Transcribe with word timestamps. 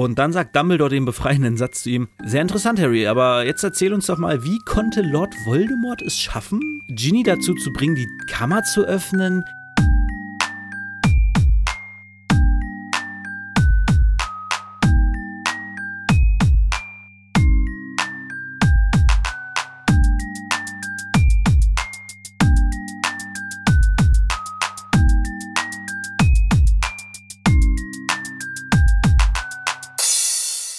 Und 0.00 0.18
dann 0.18 0.32
sagt 0.32 0.56
Dumbledore 0.56 0.88
den 0.88 1.04
befreienden 1.04 1.58
Satz 1.58 1.82
zu 1.82 1.90
ihm: 1.90 2.08
Sehr 2.24 2.40
interessant, 2.40 2.80
Harry, 2.80 3.06
aber 3.06 3.44
jetzt 3.44 3.62
erzähl 3.62 3.92
uns 3.92 4.06
doch 4.06 4.16
mal, 4.16 4.42
wie 4.42 4.58
konnte 4.60 5.02
Lord 5.02 5.34
Voldemort 5.44 6.00
es 6.00 6.16
schaffen, 6.16 6.62
Ginny 6.88 7.22
dazu 7.22 7.54
zu 7.54 7.70
bringen, 7.70 7.96
die 7.96 8.08
Kammer 8.26 8.62
zu 8.62 8.80
öffnen, 8.86 9.44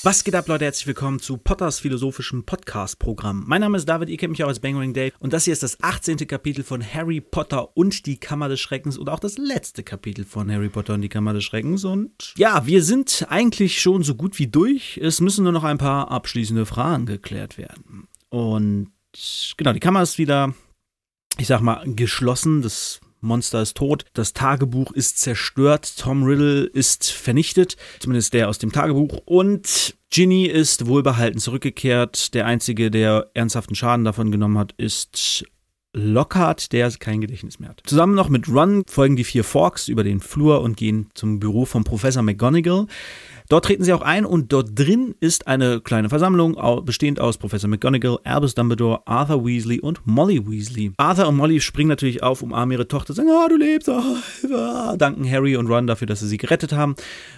Was 0.04 0.23
geht 0.23 0.33
ab, 0.33 0.47
Leute? 0.47 0.65
Herzlich 0.65 0.88
willkommen 0.88 1.20
zu 1.20 1.38
Potters 1.38 1.80
philosophischem 1.80 2.44
Podcast-Programm. 2.44 3.44
Mein 3.45 3.62
Name 3.62 3.77
ist 3.77 3.88
David, 3.88 4.09
ihr 4.09 4.17
kennt 4.17 4.31
mich 4.31 4.44
auch 4.44 4.48
als 4.48 4.59
Bangering 4.59 4.95
Dave 4.95 5.12
und 5.20 5.31
das 5.31 5.44
hier 5.44 5.53
ist 5.53 5.62
das 5.62 5.77
18. 5.84 6.17
Kapitel 6.25 6.63
von 6.63 6.84
Harry 6.84 7.21
Potter 7.21 7.77
und 7.77 8.08
die 8.08 8.20
Kammer 8.20 8.49
des 8.49 8.59
Schreckens 8.59 8.98
und 8.98 9.09
auch 9.09 9.20
das 9.20 9.38
letzte 9.38 9.84
Kapitel 9.84 10.25
von 10.25 10.52
Harry 10.52 10.70
Potter 10.70 10.95
und 10.95 11.02
die 11.02 11.09
Kammer 11.09 11.34
des 11.34 11.44
Schreckens. 11.44 11.84
Und 11.84 12.34
ja, 12.35 12.66
wir 12.66 12.84
sind 12.84 13.27
eigentlich 13.30 13.80
schon 13.80 14.02
so 14.02 14.16
gut 14.16 14.39
wie 14.39 14.48
durch. 14.48 14.98
Es 14.99 15.22
müssen 15.22 15.44
nur 15.44 15.53
noch 15.53 15.63
ein 15.63 15.77
paar 15.77 16.09
abschließende 16.09 16.66
Fragen 16.66 17.05
geklärt 17.05 17.59
werden. 17.59 18.08
Und 18.30 18.89
genau, 19.55 19.72
die 19.72 19.80
Kammer 19.80 20.02
ist 20.02 20.17
wieder, 20.17 20.55
ich 21.38 21.45
sag 21.45 21.61
mal, 21.61 21.83
geschlossen. 21.86 22.63
Das 22.63 23.02
Monster 23.22 23.61
ist 23.61 23.77
tot, 23.77 24.05
das 24.13 24.33
Tagebuch 24.33 24.91
ist 24.91 25.20
zerstört, 25.20 25.94
Tom 25.97 26.23
Riddle 26.23 26.63
ist 26.63 27.11
vernichtet, 27.11 27.77
zumindest 27.99 28.33
der 28.33 28.49
aus 28.49 28.58
dem 28.58 28.72
Tagebuch, 28.72 29.22
und 29.25 29.95
Ginny 30.11 30.45
ist 30.45 30.88
wohlbehalten 30.88 31.39
zurückgekehrt. 31.39 32.33
Der 32.33 32.45
einzige, 32.45 32.91
der 32.91 33.31
ernsthaften 33.33 33.75
Schaden 33.75 34.03
davon 34.03 34.30
genommen 34.30 34.58
hat, 34.58 34.73
ist 34.73 35.45
Lockhart, 35.94 36.73
der 36.73 36.91
kein 36.91 37.22
Gedächtnis 37.22 37.59
mehr 37.59 37.69
hat. 37.69 37.81
Zusammen 37.86 38.13
noch 38.13 38.27
mit 38.27 38.49
Ron 38.49 38.83
folgen 38.88 39.16
die 39.16 39.23
vier 39.23 39.45
Forks 39.45 39.88
über 39.88 40.03
den 40.03 40.19
Flur 40.19 40.61
und 40.61 40.75
gehen 40.75 41.09
zum 41.13 41.39
Büro 41.39 41.63
von 41.63 41.86
Professor 41.86 42.23
McGonagall. 42.23 42.88
Dort 43.52 43.66
treten 43.66 43.83
sie 43.83 43.91
auch 43.91 44.02
ein 44.02 44.23
und 44.23 44.53
dort 44.53 44.80
drin 44.80 45.13
ist 45.19 45.45
eine 45.45 45.81
kleine 45.81 46.07
Versammlung, 46.07 46.55
bestehend 46.85 47.19
aus 47.19 47.38
Professor 47.38 47.69
McGonagall, 47.69 48.17
Albus 48.23 48.55
Dumbledore, 48.55 49.05
Arthur 49.05 49.45
Weasley 49.45 49.81
und 49.81 49.99
Molly 50.08 50.47
Weasley. 50.47 50.93
Arthur 50.95 51.27
und 51.27 51.35
Molly 51.35 51.59
springen 51.59 51.89
natürlich 51.89 52.23
auf, 52.23 52.41
umarmen 52.41 52.71
ihre 52.71 52.88
Tochter, 52.88 53.13
sagen, 53.13 53.27
ah, 53.30 53.49
du 53.49 53.58
lebst, 53.58 53.89
ah, 53.89 54.95
danken 54.95 55.30
Harry 55.30 55.58
und 55.58 55.67
Ron 55.67 55.85
dafür, 55.85 56.08
dass 56.08 56.21
sie 56.21 56.30
sie 56.30 56.38
gerettet 56.38 56.71
haben. 56.71 56.95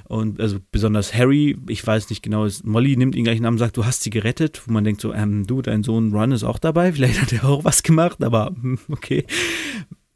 Und 0.07 0.39
also 0.39 0.59
besonders 0.71 1.15
Harry, 1.15 1.57
ich 1.67 1.83
weiß 1.85 2.11
nicht 2.11 2.21
genau, 2.21 2.47
Molly 2.63 2.95
nimmt 2.95 3.15
ihn 3.15 3.23
gleich 3.23 3.37
in 3.37 3.41
den 3.41 3.47
Arm 3.47 3.55
und 3.55 3.59
sagt, 3.59 3.77
du 3.77 3.83
hast 3.83 4.03
sie 4.03 4.11
gerettet, 4.11 4.61
wo 4.67 4.71
man 4.71 4.83
denkt 4.83 5.01
so, 5.01 5.15
ähm, 5.15 5.47
du, 5.47 5.63
dein 5.63 5.81
Sohn 5.81 6.13
Ron 6.13 6.31
ist 6.31 6.43
auch 6.43 6.59
dabei, 6.59 6.93
vielleicht 6.93 7.23
hat 7.23 7.33
er 7.33 7.45
auch 7.45 7.63
was 7.63 7.81
gemacht, 7.81 8.23
aber 8.23 8.53
hm, 8.61 8.77
okay. 8.91 9.25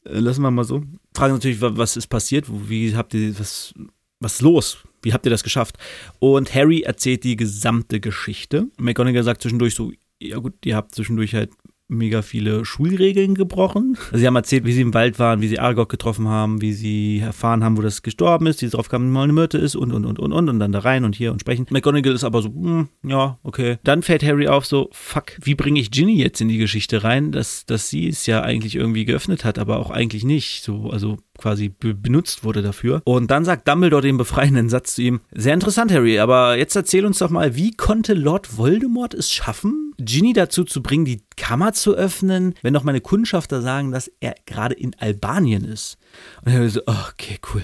Äh, 0.06 0.20
lassen 0.20 0.44
wir 0.44 0.52
mal 0.52 0.64
so. 0.64 0.84
Fragen 1.16 1.34
natürlich, 1.34 1.60
was 1.60 1.98
ist 1.98 2.06
passiert? 2.06 2.46
Wie 2.48 2.96
habt 2.96 3.16
ihr, 3.16 3.40
was, 3.40 3.74
was 4.20 4.36
ist 4.36 4.42
los? 4.42 4.78
Wie 5.02 5.14
habt 5.14 5.26
ihr 5.26 5.30
das 5.30 5.44
geschafft? 5.44 5.78
Und 6.20 6.54
Harry 6.54 6.82
erzählt 6.82 7.24
die 7.24 7.36
gesamte 7.36 8.00
Geschichte. 8.00 8.68
McGonagall 8.78 9.24
sagt 9.24 9.42
zwischendurch 9.42 9.76
so, 9.76 9.92
ja 10.20 10.38
gut, 10.38 10.54
ihr 10.66 10.76
habt 10.76 10.96
zwischendurch 10.96 11.36
halt 11.36 11.52
mega 11.88 12.22
viele 12.22 12.66
Schulregeln 12.66 13.36
gebrochen. 13.36 13.98
Also 14.08 14.18
sie 14.18 14.28
haben 14.28 14.36
erzählt, 14.36 14.66
wie 14.66 14.74
sie 14.74 14.82
im 14.82 14.94
Wald 14.94 15.20
waren, 15.20 15.42
wie 15.42 15.48
sie 15.48 15.60
Argok 15.60 15.90
getroffen 15.90 16.28
haben, 16.28 16.62
wie 16.62 16.74
sie 16.74 17.20
erfahren 17.20 17.64
haben, 17.64 17.78
wo 17.78 17.82
das 17.82 18.02
gestorben 18.02 18.48
ist, 18.48 18.62
wie 18.62 18.66
sie 18.66 18.72
drauf 18.72 18.90
kamen, 18.90 19.12
mal 19.12 19.24
eine 19.24 19.34
Myrte 19.34 19.58
ist 19.58 19.76
und, 19.76 19.92
und, 19.92 20.06
und, 20.06 20.20
und, 20.20 20.34
und, 20.34 20.50
und 20.50 20.60
dann 20.60 20.72
da 20.72 20.80
rein 20.80 21.06
und 21.06 21.16
hier 21.16 21.32
und 21.32 21.40
sprechen. 21.40 21.66
McGonagall 21.70 22.14
ist 22.14 22.24
aber 22.24 22.42
so, 22.42 22.50
hm, 22.50 22.90
ja, 23.04 23.40
okay. 23.44 23.78
Dann 23.84 24.04
fällt 24.04 24.24
Harry 24.24 24.48
auf 24.48 24.66
so, 24.66 24.90
fuck, 24.92 25.38
wie 25.42 25.56
bringe 25.56 25.80
ich 25.80 25.92
Ginny 25.92 26.18
jetzt 26.18 26.42
in 26.42 26.50
die 26.50 26.58
Geschichte 26.58 27.04
rein, 27.04 27.32
dass, 27.32 27.66
dass 27.66 27.90
sie 27.90 28.08
es 28.08 28.26
ja 28.26 28.42
eigentlich 28.42 28.76
irgendwie 28.76 29.06
geöffnet 29.06 29.46
hat, 29.46 29.60
aber 29.60 29.80
auch 29.80 29.92
eigentlich 29.92 30.24
nicht. 30.26 30.64
So, 30.64 30.90
also 30.90 31.18
quasi 31.38 31.70
be 31.70 31.94
benutzt 31.94 32.44
wurde 32.44 32.62
dafür. 32.62 33.02
Und 33.06 33.32
dann 33.32 33.46
sagt 33.46 33.68
Dumbledore 33.68 34.02
den 34.02 34.18
befreienden 34.18 34.70
Satz 34.70 34.96
zu 34.96 35.04
ihm, 35.04 35.22
sehr 35.32 35.54
interessant, 35.54 35.92
Harry, 35.92 36.20
aber 36.20 36.58
jetzt 36.58 36.76
erzähl 36.76 37.06
uns 37.06 37.20
doch 37.20 37.30
mal, 37.30 37.56
wie 37.56 37.72
konnte 37.72 38.14
Lord 38.14 38.58
Voldemort 38.58 39.14
es 39.14 39.32
schaffen, 39.32 39.87
Ginny 39.98 40.34
dazu 40.34 40.64
zu 40.64 40.82
bringen, 40.82 41.06
die 41.06 41.22
Kammer 41.36 41.74
zu 41.74 41.96
öffnen, 41.96 42.54
wenn 42.62 42.74
doch 42.74 42.84
meine 42.84 43.02
Kundschafter 43.02 43.62
sagen, 43.62 43.92
dass 43.92 44.12
er 44.20 44.36
gerade 44.46 44.76
in 44.76 44.96
Albanien 45.00 45.64
ist. 45.66 45.98
Und 46.46 46.54
er 46.54 46.70
so, 46.70 46.82
oh, 46.86 46.94
okay, 47.12 47.40
cool. 47.54 47.64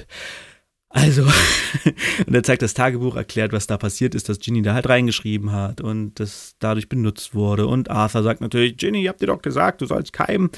Also, 0.89 1.23
und 2.27 2.35
er 2.35 2.43
zeigt 2.43 2.61
das 2.61 2.75
Tagebuch, 2.75 3.15
erklärt, 3.15 3.51
was 3.51 3.65
da 3.65 3.77
passiert 3.77 4.13
ist, 4.13 4.29
dass 4.29 4.39
Ginny 4.39 4.61
da 4.61 4.75
halt 4.75 4.87
reingeschrieben 4.87 5.51
hat 5.51 5.81
und 5.81 6.19
das 6.19 6.55
dadurch 6.59 6.87
benutzt 6.87 7.33
wurde. 7.33 7.65
Und 7.65 7.89
Arthur 7.89 8.21
sagt 8.21 8.41
natürlich, 8.41 8.77
Ginny, 8.77 9.05
habt 9.05 9.21
ihr 9.21 9.27
doch 9.27 9.41
gesagt, 9.41 9.81
du 9.81 9.87
sollst 9.87 10.13
keimen. 10.13 10.51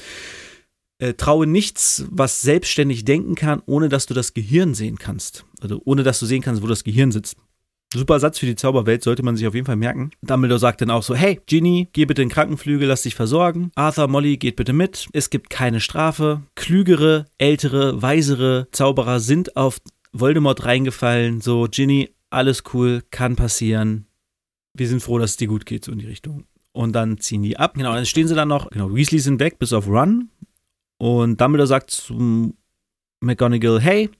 Äh, 0.98 1.14
traue 1.14 1.46
nichts, 1.46 2.06
was 2.10 2.42
selbstständig 2.42 3.04
denken 3.04 3.34
kann, 3.34 3.62
ohne 3.66 3.88
dass 3.88 4.06
du 4.06 4.14
das 4.14 4.34
Gehirn 4.34 4.74
sehen 4.74 4.98
kannst. 4.98 5.44
Also 5.60 5.80
ohne 5.84 6.02
dass 6.02 6.20
du 6.20 6.26
sehen 6.26 6.42
kannst, 6.42 6.62
wo 6.62 6.66
das 6.66 6.84
Gehirn 6.84 7.12
sitzt. 7.12 7.36
Super 7.94 8.18
Satz 8.18 8.38
für 8.38 8.46
die 8.46 8.56
Zauberwelt, 8.56 9.04
sollte 9.04 9.22
man 9.22 9.36
sich 9.36 9.46
auf 9.46 9.54
jeden 9.54 9.66
Fall 9.66 9.76
merken. 9.76 10.10
Dumbledore 10.22 10.58
sagt 10.58 10.80
dann 10.80 10.90
auch 10.90 11.02
so, 11.02 11.14
hey, 11.14 11.40
Ginny, 11.46 11.88
geh 11.92 12.04
bitte 12.04 12.22
in 12.22 12.28
Krankenflügel, 12.28 12.88
lass 12.88 13.02
dich 13.02 13.14
versorgen. 13.14 13.70
Arthur, 13.74 14.08
Molly, 14.08 14.36
geht 14.36 14.56
bitte 14.56 14.72
mit. 14.72 15.08
Es 15.12 15.30
gibt 15.30 15.50
keine 15.50 15.80
Strafe. 15.80 16.42
Klügere, 16.56 17.26
ältere, 17.38 18.02
weisere 18.02 18.68
Zauberer 18.72 19.20
sind 19.20 19.56
auf 19.56 19.80
Voldemort 20.12 20.64
reingefallen. 20.64 21.40
So, 21.40 21.68
Ginny, 21.70 22.14
alles 22.28 22.64
cool, 22.74 23.02
kann 23.10 23.36
passieren. 23.36 24.06
Wir 24.74 24.88
sind 24.88 25.02
froh, 25.02 25.18
dass 25.18 25.30
es 25.30 25.36
dir 25.36 25.48
gut 25.48 25.64
geht, 25.64 25.84
so 25.84 25.92
in 25.92 25.98
die 25.98 26.06
Richtung. 26.06 26.44
Und 26.72 26.92
dann 26.92 27.18
ziehen 27.18 27.42
die 27.42 27.56
ab. 27.56 27.74
Genau, 27.74 27.94
dann 27.94 28.04
stehen 28.04 28.28
sie 28.28 28.34
dann 28.34 28.48
noch. 28.48 28.68
Genau, 28.70 28.94
Weasley 28.94 29.20
sind 29.20 29.40
weg, 29.40 29.58
bis 29.58 29.72
auf 29.72 29.86
Run. 29.86 30.28
Und 30.98 31.40
Dumbledore 31.40 31.66
sagt 31.66 31.90
zu 31.90 32.54
McGonagall, 33.20 33.80
hey, 33.80 34.10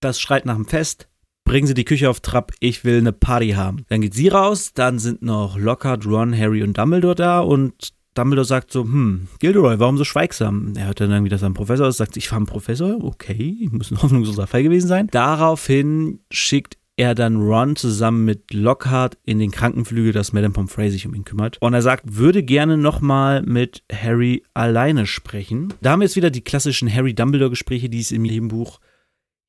das 0.00 0.20
schreit 0.20 0.44
nach 0.44 0.56
dem 0.56 0.66
Fest, 0.66 1.08
bringen 1.44 1.66
Sie 1.66 1.74
die 1.74 1.84
Küche 1.84 2.10
auf 2.10 2.20
Trab, 2.20 2.52
ich 2.60 2.84
will 2.84 2.98
eine 2.98 3.12
Party 3.12 3.50
haben. 3.50 3.84
Dann 3.88 4.00
geht 4.00 4.14
sie 4.14 4.28
raus, 4.28 4.72
dann 4.74 4.98
sind 4.98 5.22
noch 5.22 5.58
Lockhart, 5.58 6.06
Ron, 6.06 6.36
Harry 6.36 6.62
und 6.62 6.76
Dumbledore 6.76 7.14
da 7.14 7.40
und 7.40 7.92
Dumbledore 8.14 8.46
sagt 8.46 8.70
so, 8.70 8.84
hm, 8.84 9.28
Gilderoy, 9.40 9.78
warum 9.78 9.98
so 9.98 10.04
schweigsam? 10.04 10.74
Er 10.76 10.86
hört 10.86 11.00
dann 11.00 11.10
irgendwie, 11.10 11.30
dass 11.30 11.42
er 11.42 11.50
ein 11.50 11.54
Professor 11.54 11.88
ist, 11.88 11.96
sagt, 11.96 12.16
ich 12.16 12.30
war 12.30 12.38
ein 12.38 12.46
Professor, 12.46 13.02
okay, 13.02 13.68
muss 13.72 13.90
ein 13.90 13.98
hoffnungsloser 14.02 14.46
Fall 14.46 14.62
gewesen 14.62 14.88
sein. 14.88 15.08
Daraufhin 15.10 16.20
schickt 16.30 16.78
er 16.96 17.16
dann 17.16 17.36
Ron 17.36 17.74
zusammen 17.74 18.24
mit 18.24 18.52
Lockhart 18.52 19.18
in 19.24 19.40
den 19.40 19.50
Krankenflügel, 19.50 20.12
dass 20.12 20.32
Madame 20.32 20.54
Pomfrey 20.54 20.90
sich 20.90 21.06
um 21.06 21.14
ihn 21.14 21.24
kümmert. 21.24 21.58
Und 21.60 21.74
er 21.74 21.82
sagt, 21.82 22.16
würde 22.16 22.44
gerne 22.44 22.76
nochmal 22.76 23.42
mit 23.42 23.82
Harry 23.92 24.44
alleine 24.54 25.06
sprechen. 25.06 25.74
Da 25.80 25.90
haben 25.90 26.00
wir 26.00 26.06
jetzt 26.06 26.16
wieder 26.16 26.30
die 26.30 26.44
klassischen 26.44 26.92
Harry-Dumbledore-Gespräche, 26.92 27.88
die 27.88 27.98
es 28.00 28.10
jedem 28.10 28.46
Buch 28.46 28.78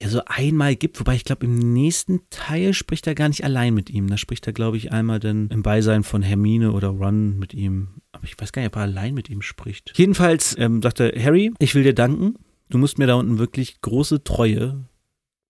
ja 0.01 0.09
so 0.09 0.21
einmal 0.25 0.75
gibt. 0.75 0.99
Wobei 0.99 1.15
ich 1.15 1.23
glaube, 1.23 1.45
im 1.45 1.73
nächsten 1.73 2.21
Teil 2.29 2.73
spricht 2.73 3.07
er 3.07 3.15
gar 3.15 3.29
nicht 3.29 3.43
allein 3.43 3.73
mit 3.73 3.89
ihm. 3.89 4.07
Da 4.07 4.17
spricht 4.17 4.45
er, 4.47 4.53
glaube 4.53 4.77
ich, 4.77 4.91
einmal 4.91 5.19
dann 5.19 5.49
im 5.49 5.63
Beisein 5.63 6.03
von 6.03 6.21
Hermine 6.21 6.71
oder 6.71 6.89
Ron 6.89 7.37
mit 7.37 7.53
ihm. 7.53 8.01
Aber 8.11 8.25
ich 8.25 8.39
weiß 8.39 8.51
gar 8.51 8.61
nicht, 8.61 8.71
ob 8.71 8.77
er 8.77 8.83
allein 8.83 9.13
mit 9.13 9.29
ihm 9.29 9.41
spricht. 9.41 9.93
Jedenfalls 9.95 10.57
ähm, 10.57 10.81
sagt 10.81 10.99
er, 10.99 11.11
Harry, 11.21 11.51
ich 11.59 11.75
will 11.75 11.83
dir 11.83 11.95
danken. 11.95 12.35
Du 12.69 12.77
musst 12.77 12.97
mir 12.97 13.07
da 13.07 13.15
unten 13.15 13.37
wirklich 13.37 13.81
große 13.81 14.23
Treue 14.23 14.87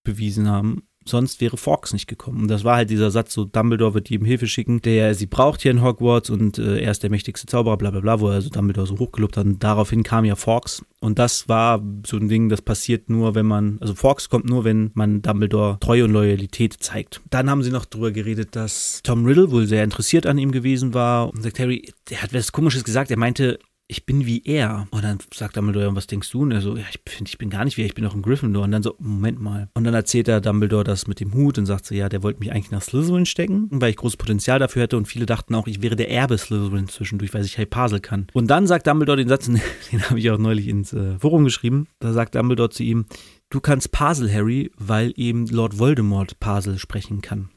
bewiesen 0.04 0.48
haben 0.48 0.84
sonst 1.08 1.40
wäre 1.40 1.58
Fawkes 1.58 1.94
nicht 1.94 2.08
gekommen. 2.08 2.42
Und 2.42 2.48
das 2.48 2.64
war 2.64 2.76
halt 2.76 2.90
dieser 2.90 3.12
Satz, 3.12 3.34
so 3.34 3.46
Dumbledore 3.46 3.94
wird 3.94 4.10
jedem 4.10 4.26
Hilfe 4.26 4.48
schicken, 4.48 4.82
der 4.82 5.14
sie 5.16 5.28
braucht 5.28 5.62
hier 5.62 5.72
in 5.72 5.84
Hogwarts 5.84 6.30
und 6.30 6.58
äh, 6.58 6.80
er 6.80 6.92
ist 6.92 7.04
der 7.04 7.10
mächtigste 7.10 7.46
Zauberer, 7.48 7.78
bla 7.78 7.92
bla 7.92 8.00
bla, 8.00 8.20
wo 8.20 8.30
er 8.30 8.42
so 8.42 8.50
Dumbledore 8.50 8.88
so 8.88 8.98
hochgelobt 8.98 9.38
hat. 9.38 9.46
Und 9.46 9.64
daraufhin 9.64 10.04
kam 10.04 10.26
ja 10.26 10.36
Fawkes. 10.36 10.84
Und 11.00 11.20
das 11.20 11.48
war 11.48 11.84
so 12.06 12.18
ein 12.18 12.28
Ding, 12.28 12.50
das 12.50 12.64
passiert 12.64 13.10
nur, 13.10 13.36
wenn 13.36 13.46
man, 13.46 13.78
also 13.80 13.94
Fawkes 13.94 14.30
kommt 14.30 14.46
nur, 14.46 14.64
wenn 14.64 14.92
man 14.96 15.22
Dumbledore 15.22 15.78
Treue 15.80 16.06
und 16.06 16.12
Loyalität 16.12 16.78
zeigt. 16.80 17.22
Dann 17.30 17.50
haben 17.50 17.62
sie 17.62 17.72
noch 17.72 17.86
drüber 17.86 18.12
geredet, 18.12 18.56
dass 18.56 19.02
Tom 19.04 19.26
Riddle 19.26 19.52
wohl 19.52 19.68
sehr 19.68 19.84
interessiert 19.84 20.26
an 20.26 20.40
ihm 20.40 20.52
gewesen 20.52 20.94
war 20.94 21.32
und 21.32 21.44
sagt, 21.44 21.60
Harry, 21.60 21.94
der 22.10 22.24
hat 22.24 22.34
was 22.34 22.52
Komisches 22.52 22.84
gesagt. 22.84 23.12
Er 23.12 23.18
meinte, 23.18 23.60
ich 23.88 24.06
bin 24.06 24.26
wie 24.26 24.42
er. 24.46 24.88
Und 24.92 25.04
dann 25.04 25.20
sagt 25.34 25.58
Dumbledore, 25.58 25.96
was 25.96 26.08
denkst 26.08 26.32
du? 26.32 26.42
Und 26.42 26.52
er 26.52 26.62
so, 26.62 26.76
ja, 26.76 26.86
ich 26.90 27.00
finde, 27.08 27.30
ich 27.30 27.38
bin 27.38 27.50
gar 27.50 27.66
nicht 27.66 27.78
wie 27.78 27.84
er, 27.84 27.86
ich 27.86 27.94
bin 27.94 28.04
doch 28.04 28.16
ein 28.16 28.22
Gryffindor. 28.22 28.64
Und 28.64 28.72
dann 28.72 28.84
so, 28.84 28.96
Moment 29.00 29.40
mal. 29.40 29.70
Und 29.76 29.84
dann 29.84 29.94
erzählt 29.94 30.28
er 30.28 30.42
Dumbledore 30.42 30.84
das 30.84 31.08
mit 31.08 31.20
dem 31.20 31.34
Hut 31.34 31.58
und 31.58 31.66
sagt 31.66 31.86
so, 31.86 31.94
ja, 31.94 32.10
der 32.10 32.24
wollte 32.24 32.40
mich 32.40 32.52
eigentlich 32.52 32.72
nach 32.72 32.82
Slytherin 32.82 33.26
stecken, 33.26 33.68
weil 33.72 33.92
ich 33.92 33.98
großes 33.98 34.18
Potenzial 34.18 34.60
dafür 34.60 34.84
hätte 34.84 34.98
und 34.98 35.08
viele 35.08 35.26
dachten 35.26 35.54
auch, 35.54 35.68
ich 35.68 35.82
wäre 35.82 35.96
der 35.96 36.10
Erbe 36.10 36.38
Slytherin 36.38 36.88
zwischendurch, 36.88 37.34
weil 37.34 37.46
ich 37.46 37.58
Harry 37.58 37.68
Pasel 37.68 38.00
kann. 38.00 38.28
Und 38.34 38.48
dann 38.48 38.68
sagt 38.68 38.88
Dumbledore 38.88 39.18
den 39.18 39.30
Satz, 39.30 39.46
den 39.92 40.10
habe 40.10 40.20
ich 40.20 40.32
auch 40.32 40.40
neulich 40.40 40.68
ins 40.68 40.94
äh, 40.94 41.20
Forum 41.20 41.44
geschrieben, 41.44 41.88
da 42.00 42.12
sagt 42.12 42.36
Dumbledore 42.36 42.70
zu 42.70 42.84
ihm, 42.84 43.06
du 43.50 43.60
kannst 43.60 43.92
Pasel, 43.92 44.34
Harry, 44.34 44.72
weil 44.78 45.14
eben 45.16 45.46
Lord 45.48 45.78
Voldemort 45.78 46.40
Pasel 46.40 46.80
sprechen 46.80 47.22
kann. 47.22 47.50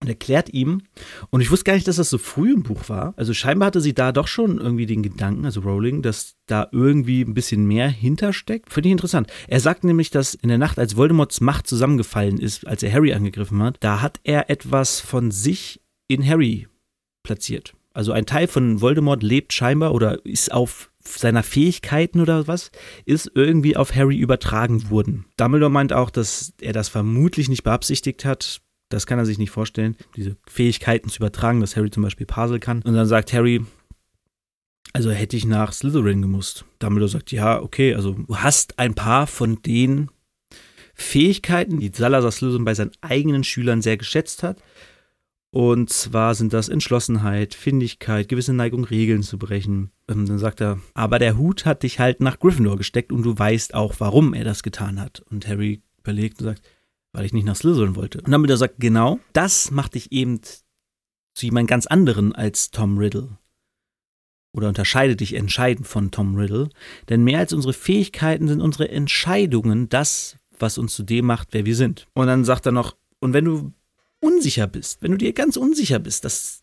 Und 0.00 0.08
erklärt 0.08 0.52
ihm. 0.52 0.82
Und 1.30 1.40
ich 1.40 1.50
wusste 1.50 1.64
gar 1.64 1.74
nicht, 1.74 1.86
dass 1.86 1.96
das 1.96 2.10
so 2.10 2.18
früh 2.18 2.54
im 2.54 2.62
Buch 2.62 2.88
war. 2.88 3.12
Also 3.16 3.34
scheinbar 3.34 3.66
hatte 3.66 3.80
sie 3.80 3.94
da 3.94 4.12
doch 4.12 4.28
schon 4.28 4.58
irgendwie 4.58 4.86
den 4.86 5.02
Gedanken, 5.02 5.44
also 5.44 5.60
Rowling, 5.60 6.02
dass 6.02 6.36
da 6.46 6.68
irgendwie 6.72 7.22
ein 7.22 7.34
bisschen 7.34 7.66
mehr 7.66 7.88
hintersteckt. 7.88 8.72
Finde 8.72 8.88
ich 8.88 8.92
interessant. 8.92 9.28
Er 9.46 9.60
sagt 9.60 9.84
nämlich, 9.84 10.10
dass 10.10 10.34
in 10.34 10.48
der 10.48 10.58
Nacht, 10.58 10.78
als 10.78 10.96
Voldemorts 10.96 11.40
Macht 11.40 11.66
zusammengefallen 11.66 12.38
ist, 12.38 12.66
als 12.66 12.82
er 12.82 12.92
Harry 12.92 13.12
angegriffen 13.12 13.62
hat, 13.62 13.76
da 13.80 14.00
hat 14.00 14.20
er 14.24 14.48
etwas 14.48 15.00
von 15.00 15.30
sich 15.30 15.82
in 16.08 16.26
Harry 16.26 16.66
platziert. 17.22 17.74
Also 17.92 18.12
ein 18.12 18.26
Teil 18.26 18.46
von 18.46 18.80
Voldemort 18.80 19.22
lebt 19.22 19.52
scheinbar 19.52 19.92
oder 19.92 20.24
ist 20.24 20.52
auf 20.52 20.90
seiner 21.02 21.42
Fähigkeiten 21.42 22.20
oder 22.20 22.46
was, 22.46 22.70
ist 23.04 23.30
irgendwie 23.34 23.76
auf 23.76 23.94
Harry 23.94 24.16
übertragen 24.16 24.90
worden. 24.90 25.26
Dumbledore 25.36 25.70
meint 25.70 25.92
auch, 25.92 26.10
dass 26.10 26.52
er 26.60 26.72
das 26.72 26.88
vermutlich 26.88 27.48
nicht 27.48 27.64
beabsichtigt 27.64 28.24
hat. 28.24 28.60
Das 28.90 29.06
kann 29.06 29.18
er 29.18 29.24
sich 29.24 29.38
nicht 29.38 29.50
vorstellen, 29.50 29.96
diese 30.16 30.36
Fähigkeiten 30.46 31.08
zu 31.08 31.18
übertragen, 31.18 31.60
dass 31.60 31.76
Harry 31.76 31.90
zum 31.90 32.02
Beispiel 32.02 32.26
Puzzle 32.26 32.60
kann. 32.60 32.82
Und 32.82 32.92
dann 32.92 33.06
sagt 33.06 33.32
Harry, 33.32 33.64
also 34.92 35.10
hätte 35.10 35.36
ich 35.36 35.46
nach 35.46 35.72
Slytherin 35.72 36.20
gemusst. 36.20 36.64
Dumbledore 36.80 37.08
sagt, 37.08 37.32
ja, 37.32 37.62
okay, 37.62 37.94
also 37.94 38.12
du 38.12 38.36
hast 38.36 38.78
ein 38.78 38.94
paar 38.94 39.26
von 39.26 39.62
den 39.62 40.10
Fähigkeiten, 40.94 41.80
die 41.80 41.92
Salazar 41.94 42.32
Slytherin 42.32 42.64
bei 42.64 42.74
seinen 42.74 42.92
eigenen 43.00 43.44
Schülern 43.44 43.80
sehr 43.80 43.96
geschätzt 43.96 44.42
hat. 44.42 44.62
Und 45.52 45.90
zwar 45.90 46.34
sind 46.34 46.52
das 46.52 46.68
Entschlossenheit, 46.68 47.54
Findigkeit, 47.54 48.28
gewisse 48.28 48.52
Neigung, 48.52 48.84
Regeln 48.84 49.22
zu 49.22 49.36
brechen. 49.36 49.90
Und 50.06 50.18
ähm, 50.18 50.26
dann 50.26 50.38
sagt 50.38 50.60
er, 50.60 50.78
aber 50.94 51.18
der 51.18 51.36
Hut 51.36 51.66
hat 51.66 51.82
dich 51.82 51.98
halt 51.98 52.20
nach 52.20 52.38
Gryffindor 52.38 52.76
gesteckt 52.76 53.12
und 53.12 53.22
du 53.22 53.36
weißt 53.36 53.74
auch, 53.74 53.94
warum 53.98 54.32
er 54.34 54.44
das 54.44 54.62
getan 54.62 55.00
hat. 55.00 55.22
Und 55.30 55.48
Harry 55.48 55.82
überlegt 55.98 56.40
und 56.40 56.46
sagt, 56.46 56.62
weil 57.12 57.24
ich 57.24 57.32
nicht 57.32 57.44
nach 57.46 57.56
Slytherin 57.56 57.96
wollte. 57.96 58.18
Und 58.18 58.30
Dumbledore 58.30 58.58
sagt, 58.58 58.74
genau, 58.78 59.18
das 59.32 59.70
macht 59.70 59.94
dich 59.94 60.12
eben 60.12 60.40
zu 61.34 61.46
jemand 61.46 61.68
ganz 61.68 61.86
anderen 61.86 62.34
als 62.34 62.70
Tom 62.70 62.98
Riddle. 62.98 63.38
Oder 64.52 64.68
unterscheidet 64.68 65.20
dich 65.20 65.34
entscheidend 65.34 65.86
von 65.86 66.10
Tom 66.10 66.36
Riddle. 66.36 66.70
Denn 67.08 67.22
mehr 67.22 67.38
als 67.38 67.52
unsere 67.52 67.72
Fähigkeiten 67.72 68.48
sind 68.48 68.60
unsere 68.60 68.88
Entscheidungen 68.88 69.88
das, 69.88 70.36
was 70.58 70.78
uns 70.78 70.94
zu 70.94 71.02
dem 71.02 71.26
macht, 71.26 71.48
wer 71.52 71.64
wir 71.64 71.76
sind. 71.76 72.08
Und 72.14 72.26
dann 72.26 72.44
sagt 72.44 72.66
er 72.66 72.72
noch, 72.72 72.96
und 73.20 73.32
wenn 73.32 73.44
du 73.44 73.72
unsicher 74.20 74.66
bist, 74.66 75.02
wenn 75.02 75.12
du 75.12 75.18
dir 75.18 75.32
ganz 75.32 75.56
unsicher 75.56 75.98
bist, 75.98 76.24
dass 76.24 76.62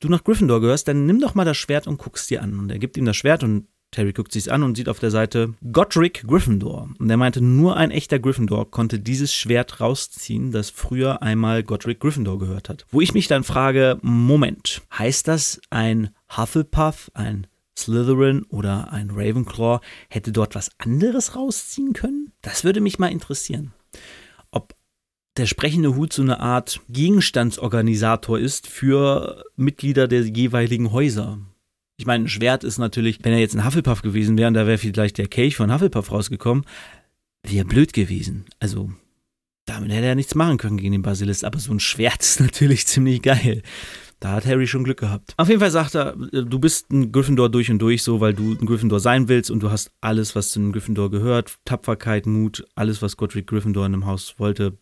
du 0.00 0.08
nach 0.08 0.24
Gryffindor 0.24 0.60
gehörst, 0.60 0.88
dann 0.88 1.06
nimm 1.06 1.20
doch 1.20 1.34
mal 1.34 1.44
das 1.44 1.56
Schwert 1.56 1.86
und 1.86 1.98
guckst 1.98 2.30
dir 2.30 2.42
an. 2.42 2.58
Und 2.58 2.70
er 2.70 2.78
gibt 2.78 2.96
ihm 2.96 3.04
das 3.04 3.16
Schwert 3.16 3.42
und 3.42 3.66
Terry 3.94 4.12
guckt 4.12 4.32
sich's 4.32 4.48
an 4.48 4.62
und 4.62 4.76
sieht 4.76 4.88
auf 4.88 4.98
der 4.98 5.10
Seite 5.10 5.54
Godric 5.72 6.24
Gryffindor. 6.26 6.90
Und 6.98 7.10
er 7.10 7.16
meinte, 7.16 7.40
nur 7.40 7.76
ein 7.76 7.90
echter 7.90 8.18
Gryffindor 8.18 8.70
konnte 8.70 8.98
dieses 8.98 9.32
Schwert 9.34 9.80
rausziehen, 9.80 10.50
das 10.50 10.70
früher 10.70 11.22
einmal 11.22 11.62
Godric 11.62 12.00
Gryffindor 12.00 12.38
gehört 12.38 12.68
hat. 12.68 12.86
Wo 12.90 13.00
ich 13.00 13.14
mich 13.14 13.28
dann 13.28 13.44
frage, 13.44 13.98
Moment, 14.02 14.82
heißt 14.96 15.28
das 15.28 15.60
ein 15.70 16.10
Hufflepuff, 16.36 17.10
ein 17.14 17.46
Slytherin 17.76 18.44
oder 18.48 18.92
ein 18.92 19.10
Ravenclaw 19.10 19.80
hätte 20.08 20.32
dort 20.32 20.54
was 20.54 20.70
anderes 20.78 21.34
rausziehen 21.34 21.92
können? 21.92 22.32
Das 22.42 22.64
würde 22.64 22.80
mich 22.80 22.98
mal 22.98 23.10
interessieren 23.10 23.72
der 25.36 25.46
sprechende 25.46 25.96
Hut 25.96 26.12
so 26.12 26.22
eine 26.22 26.40
Art 26.40 26.80
Gegenstandsorganisator 26.88 28.38
ist 28.38 28.68
für 28.68 29.44
Mitglieder 29.56 30.06
der 30.06 30.22
jeweiligen 30.22 30.92
Häuser. 30.92 31.38
Ich 31.96 32.06
meine, 32.06 32.24
ein 32.24 32.28
Schwert 32.28 32.64
ist 32.64 32.78
natürlich, 32.78 33.20
wenn 33.22 33.32
er 33.32 33.38
jetzt 33.38 33.54
ein 33.54 33.64
Hufflepuff 33.64 34.02
gewesen 34.02 34.36
wäre 34.36 34.48
und 34.48 34.54
da 34.54 34.66
wäre 34.66 34.78
vielleicht 34.78 35.18
der 35.18 35.28
Kelch 35.28 35.56
von 35.56 35.72
Hufflepuff 35.72 36.10
rausgekommen, 36.10 36.64
wäre 37.44 37.64
blöd 37.64 37.92
gewesen. 37.92 38.46
Also, 38.58 38.90
damit 39.66 39.92
hätte 39.92 40.06
er 40.06 40.14
nichts 40.14 40.34
machen 40.34 40.58
können 40.58 40.76
gegen 40.76 40.92
den 40.92 41.02
Basilisk, 41.02 41.44
aber 41.44 41.58
so 41.58 41.72
ein 41.72 41.80
Schwert 41.80 42.20
ist 42.22 42.40
natürlich 42.40 42.86
ziemlich 42.86 43.22
geil. 43.22 43.62
Da 44.20 44.32
hat 44.32 44.46
Harry 44.46 44.66
schon 44.66 44.84
Glück 44.84 45.00
gehabt. 45.00 45.34
Auf 45.36 45.48
jeden 45.48 45.60
Fall 45.60 45.70
sagt 45.70 45.94
er, 45.94 46.16
du 46.16 46.58
bist 46.58 46.90
ein 46.90 47.12
Gryffindor 47.12 47.50
durch 47.50 47.70
und 47.70 47.78
durch, 47.78 48.02
so, 48.02 48.20
weil 48.20 48.32
du 48.32 48.52
ein 48.52 48.64
Gryffindor 48.64 48.98
sein 48.98 49.28
willst 49.28 49.50
und 49.50 49.60
du 49.62 49.70
hast 49.70 49.92
alles, 50.00 50.34
was 50.34 50.50
zu 50.50 50.60
einem 50.60 50.72
Gryffindor 50.72 51.10
gehört. 51.10 51.56
Tapferkeit, 51.64 52.24
Mut, 52.26 52.64
alles, 52.74 53.02
was 53.02 53.16
Godric 53.16 53.46
Gryffindor 53.46 53.84
in 53.84 53.92
einem 53.92 54.06
Haus 54.06 54.36
wollte, 54.38 54.78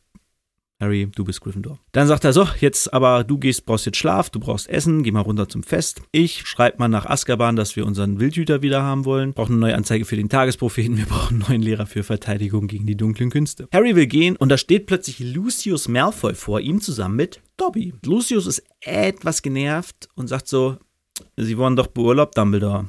Harry, 0.82 1.06
du 1.14 1.23
bist 1.23 1.40
Gryffindor. 1.40 1.79
Dann 1.93 2.08
sagt 2.08 2.25
er 2.25 2.32
so, 2.32 2.49
jetzt 2.58 2.93
aber 2.93 3.23
du 3.23 3.38
gehst, 3.38 3.67
brauchst 3.67 3.87
jetzt 3.87 3.99
Schlaf, 3.99 4.31
du 4.31 4.40
brauchst 4.40 4.69
Essen, 4.69 5.05
geh 5.05 5.12
mal 5.12 5.20
runter 5.20 5.49
zum 5.49 5.62
Fest. 5.62 6.02
Ich 6.11 6.44
schreibe 6.44 6.79
mal 6.79 6.88
nach 6.88 7.06
Azkaban, 7.06 7.55
dass 7.55 7.76
wir 7.76 7.87
unseren 7.87 8.19
Wildhüter 8.19 8.62
wieder 8.62 8.82
haben 8.82 9.05
wollen. 9.05 9.32
Brauchen 9.32 9.52
eine 9.52 9.61
neue 9.61 9.76
Anzeige 9.76 10.05
für 10.05 10.17
den 10.17 10.29
Tagespropheten, 10.29 10.96
wir 10.96 11.06
brauchen 11.06 11.37
einen 11.37 11.44
neuen 11.49 11.62
Lehrer 11.62 11.87
für 11.87 12.02
Verteidigung 12.02 12.67
gegen 12.67 12.84
die 12.84 12.96
dunklen 12.96 13.31
Künste. 13.31 13.69
Harry 13.73 13.94
will 13.94 14.08
gehen 14.08 14.34
und 14.34 14.49
da 14.49 14.58
steht 14.58 14.87
plötzlich 14.87 15.20
Lucius 15.20 15.87
Malfoy 15.87 16.34
vor 16.34 16.58
ihm 16.58 16.81
zusammen 16.81 17.14
mit 17.14 17.40
Dobby. 17.56 17.94
Lucius 18.05 18.49
ist 18.49 18.64
etwas 18.81 19.43
genervt 19.43 20.08
und 20.17 20.26
sagt 20.26 20.49
so, 20.49 20.79
Sie 21.37 21.56
wollen 21.58 21.76
doch 21.76 21.87
beurlaubt, 21.87 22.37
Dumbledore. 22.37 22.88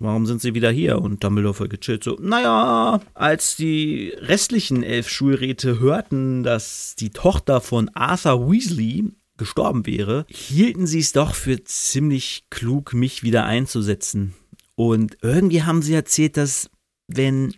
Warum 0.00 0.24
sind 0.24 0.40
sie 0.40 0.54
wieder 0.54 0.70
hier? 0.70 1.00
Und 1.00 1.22
Dumbledore 1.22 1.52
voll 1.52 1.68
gechillt 1.68 2.02
so, 2.02 2.16
naja, 2.18 3.02
als 3.12 3.54
die 3.56 4.14
restlichen 4.16 4.82
elf 4.82 5.10
Schulräte 5.10 5.78
hörten, 5.78 6.42
dass 6.42 6.96
die 6.98 7.10
Tochter 7.10 7.60
von 7.60 7.90
Arthur 7.90 8.50
Weasley 8.50 9.12
gestorben 9.36 9.84
wäre, 9.84 10.24
hielten 10.28 10.86
sie 10.86 11.00
es 11.00 11.12
doch 11.12 11.34
für 11.34 11.64
ziemlich 11.64 12.44
klug, 12.48 12.94
mich 12.94 13.22
wieder 13.22 13.44
einzusetzen. 13.44 14.34
Und 14.74 15.18
irgendwie 15.20 15.64
haben 15.64 15.82
sie 15.82 15.92
erzählt, 15.92 16.38
dass 16.38 16.70
wenn 17.06 17.54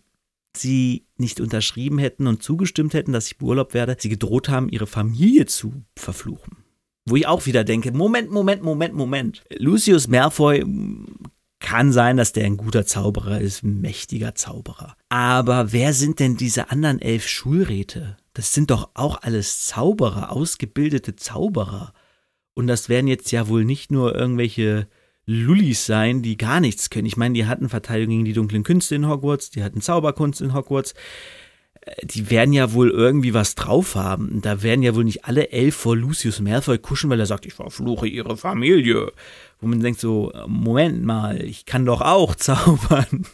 sie 0.57 1.07
nicht 1.17 1.41
unterschrieben 1.41 1.99
hätten 1.99 2.27
und 2.27 2.43
zugestimmt 2.43 2.93
hätten, 2.95 3.13
dass 3.13 3.29
ich 3.29 3.39
beurlaubt 3.39 3.73
werde, 3.73 3.97
sie 4.01 4.09
gedroht 4.09 4.49
haben, 4.49 4.69
ihre 4.69 4.89
Familie 4.89 5.47
zu 5.47 5.85
verfluchen. 5.97 6.57
Wo 7.05 7.15
ich 7.15 7.29
auch 7.29 7.47
wieder 7.47 7.63
denke, 7.63 7.93
Moment, 7.93 8.33
Moment, 8.33 8.63
Moment, 8.63 8.95
Moment. 8.95 9.45
Lucius 9.57 10.09
Malfoy 10.09 10.65
kann 11.73 11.91
sein, 11.91 12.19
dass 12.19 12.33
der 12.33 12.45
ein 12.45 12.59
guter 12.59 12.85
Zauberer 12.85 13.41
ist, 13.41 13.63
ein 13.63 13.81
mächtiger 13.81 14.35
Zauberer. 14.35 14.95
Aber 15.09 15.73
wer 15.73 15.95
sind 15.95 16.21
denn 16.21 16.37
diese 16.37 16.71
anderen 16.71 17.01
elf 17.01 17.27
Schulräte? 17.27 18.19
Das 18.35 18.53
sind 18.53 18.71
doch 18.71 18.91
auch 18.93 19.23
alles 19.23 19.65
Zauberer, 19.65 20.33
ausgebildete 20.33 21.17
Zauberer. 21.17 21.95
Und 22.53 22.67
das 22.67 22.91
werden 22.91 23.07
jetzt 23.07 23.33
ja 23.33 23.49
wohl 23.49 23.65
nicht 23.65 23.91
nur 23.91 24.15
irgendwelche 24.15 24.87
Lullis 25.25 25.87
sein, 25.87 26.21
die 26.21 26.37
gar 26.37 26.61
nichts 26.61 26.91
können. 26.91 27.07
Ich 27.07 27.17
meine, 27.17 27.33
die 27.33 27.47
hatten 27.47 27.71
Verteidigung 27.71 28.17
gegen 28.17 28.25
die 28.27 28.35
dunklen 28.35 28.65
Künste 28.65 28.95
in 28.95 29.09
Hogwarts, 29.09 29.49
die 29.49 29.65
hatten 29.65 29.81
Zauberkunst 29.81 30.43
in 30.43 30.53
Hogwarts. 30.53 30.93
Die 32.03 32.31
werden 32.31 32.53
ja 32.53 32.73
wohl 32.73 32.91
irgendwie 32.91 33.35
was 33.35 33.55
drauf 33.55 33.97
haben. 33.97 34.41
Da 34.41 34.63
werden 34.63 34.83
ja 34.83 34.95
wohl 34.95 35.05
nicht 35.05 35.25
alle 35.25 35.51
elf 35.51 35.75
vor 35.75 35.97
Lucius 35.97 36.41
Malfoy 36.41 36.79
kuschen, 36.79 37.11
weil 37.11 37.21
er 37.21 37.27
sagt, 37.27 37.45
ich 37.45 37.55
verfluche 37.55 38.07
ihre 38.07 38.37
Familie 38.37 39.13
wo 39.63 39.69
man 39.69 39.81
denkt 39.81 40.01
so, 40.01 40.33
Moment 40.47 41.05
mal, 41.05 41.41
ich 41.43 41.65
kann 41.65 41.87
doch 41.87 42.03
auch 42.03 42.35
zaubern. 42.37 43.27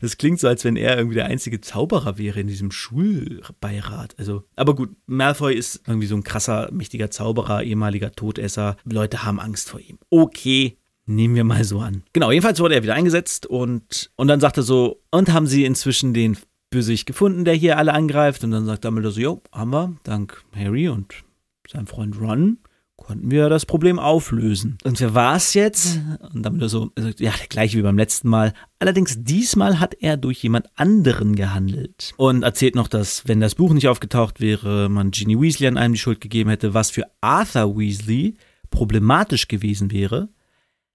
Das 0.00 0.18
klingt 0.18 0.40
so, 0.40 0.48
als 0.48 0.64
wenn 0.64 0.74
er 0.74 0.96
irgendwie 0.98 1.14
der 1.14 1.26
einzige 1.26 1.60
Zauberer 1.60 2.18
wäre 2.18 2.40
in 2.40 2.48
diesem 2.48 2.72
Schulbeirat. 2.72 4.16
Also, 4.18 4.42
aber 4.56 4.74
gut, 4.74 4.90
Malfoy 5.06 5.54
ist 5.54 5.82
irgendwie 5.86 6.08
so 6.08 6.16
ein 6.16 6.24
krasser, 6.24 6.70
mächtiger 6.72 7.12
Zauberer, 7.12 7.62
ehemaliger 7.62 8.10
Todesser. 8.10 8.76
Leute 8.84 9.24
haben 9.24 9.38
Angst 9.38 9.70
vor 9.70 9.78
ihm. 9.78 10.00
Okay, 10.10 10.76
nehmen 11.06 11.36
wir 11.36 11.44
mal 11.44 11.62
so 11.62 11.78
an. 11.78 12.02
Genau, 12.12 12.32
jedenfalls 12.32 12.58
wurde 12.58 12.74
er 12.74 12.82
wieder 12.82 12.94
eingesetzt 12.94 13.46
und, 13.46 14.10
und 14.16 14.26
dann 14.26 14.40
sagt 14.40 14.56
er 14.56 14.64
so, 14.64 15.04
und 15.12 15.32
haben 15.32 15.46
sie 15.46 15.64
inzwischen 15.64 16.14
den 16.14 16.36
Bösewicht 16.70 17.06
gefunden, 17.06 17.44
der 17.44 17.54
hier 17.54 17.78
alle 17.78 17.92
angreift? 17.92 18.44
Und 18.44 18.52
dann 18.52 18.66
sagt 18.66 18.84
Dumbledore 18.84 19.12
so, 19.12 19.20
jo, 19.20 19.42
haben 19.52 19.72
wir, 19.72 19.96
dank 20.04 20.42
Harry 20.54 20.88
und 20.88 21.24
seinem 21.70 21.86
Freund 21.86 22.20
Ron 22.20 22.58
konnten 22.96 23.30
wir 23.30 23.48
das 23.48 23.64
Problem 23.64 23.98
auflösen. 23.98 24.76
Und 24.84 25.00
wer 25.00 25.14
war 25.14 25.36
es 25.36 25.54
jetzt? 25.54 26.00
Und 26.34 26.44
er 26.44 26.68
so, 26.68 26.90
ja, 27.18 27.32
der 27.32 27.46
gleiche 27.48 27.78
wie 27.78 27.82
beim 27.82 27.96
letzten 27.96 28.28
Mal. 28.28 28.52
Allerdings 28.78 29.16
diesmal 29.24 29.80
hat 29.80 29.94
er 30.00 30.16
durch 30.16 30.42
jemand 30.42 30.66
anderen 30.76 31.34
gehandelt. 31.34 32.12
Und 32.18 32.42
erzählt 32.42 32.74
noch, 32.74 32.88
dass, 32.88 33.26
wenn 33.26 33.40
das 33.40 33.54
Buch 33.54 33.72
nicht 33.72 33.88
aufgetaucht 33.88 34.40
wäre, 34.40 34.88
man 34.90 35.12
Ginny 35.12 35.40
Weasley 35.40 35.66
an 35.66 35.78
einem 35.78 35.94
die 35.94 36.00
Schuld 36.00 36.20
gegeben 36.20 36.50
hätte, 36.50 36.74
was 36.74 36.90
für 36.90 37.06
Arthur 37.22 37.76
Weasley 37.78 38.36
problematisch 38.70 39.48
gewesen 39.48 39.90
wäre, 39.90 40.28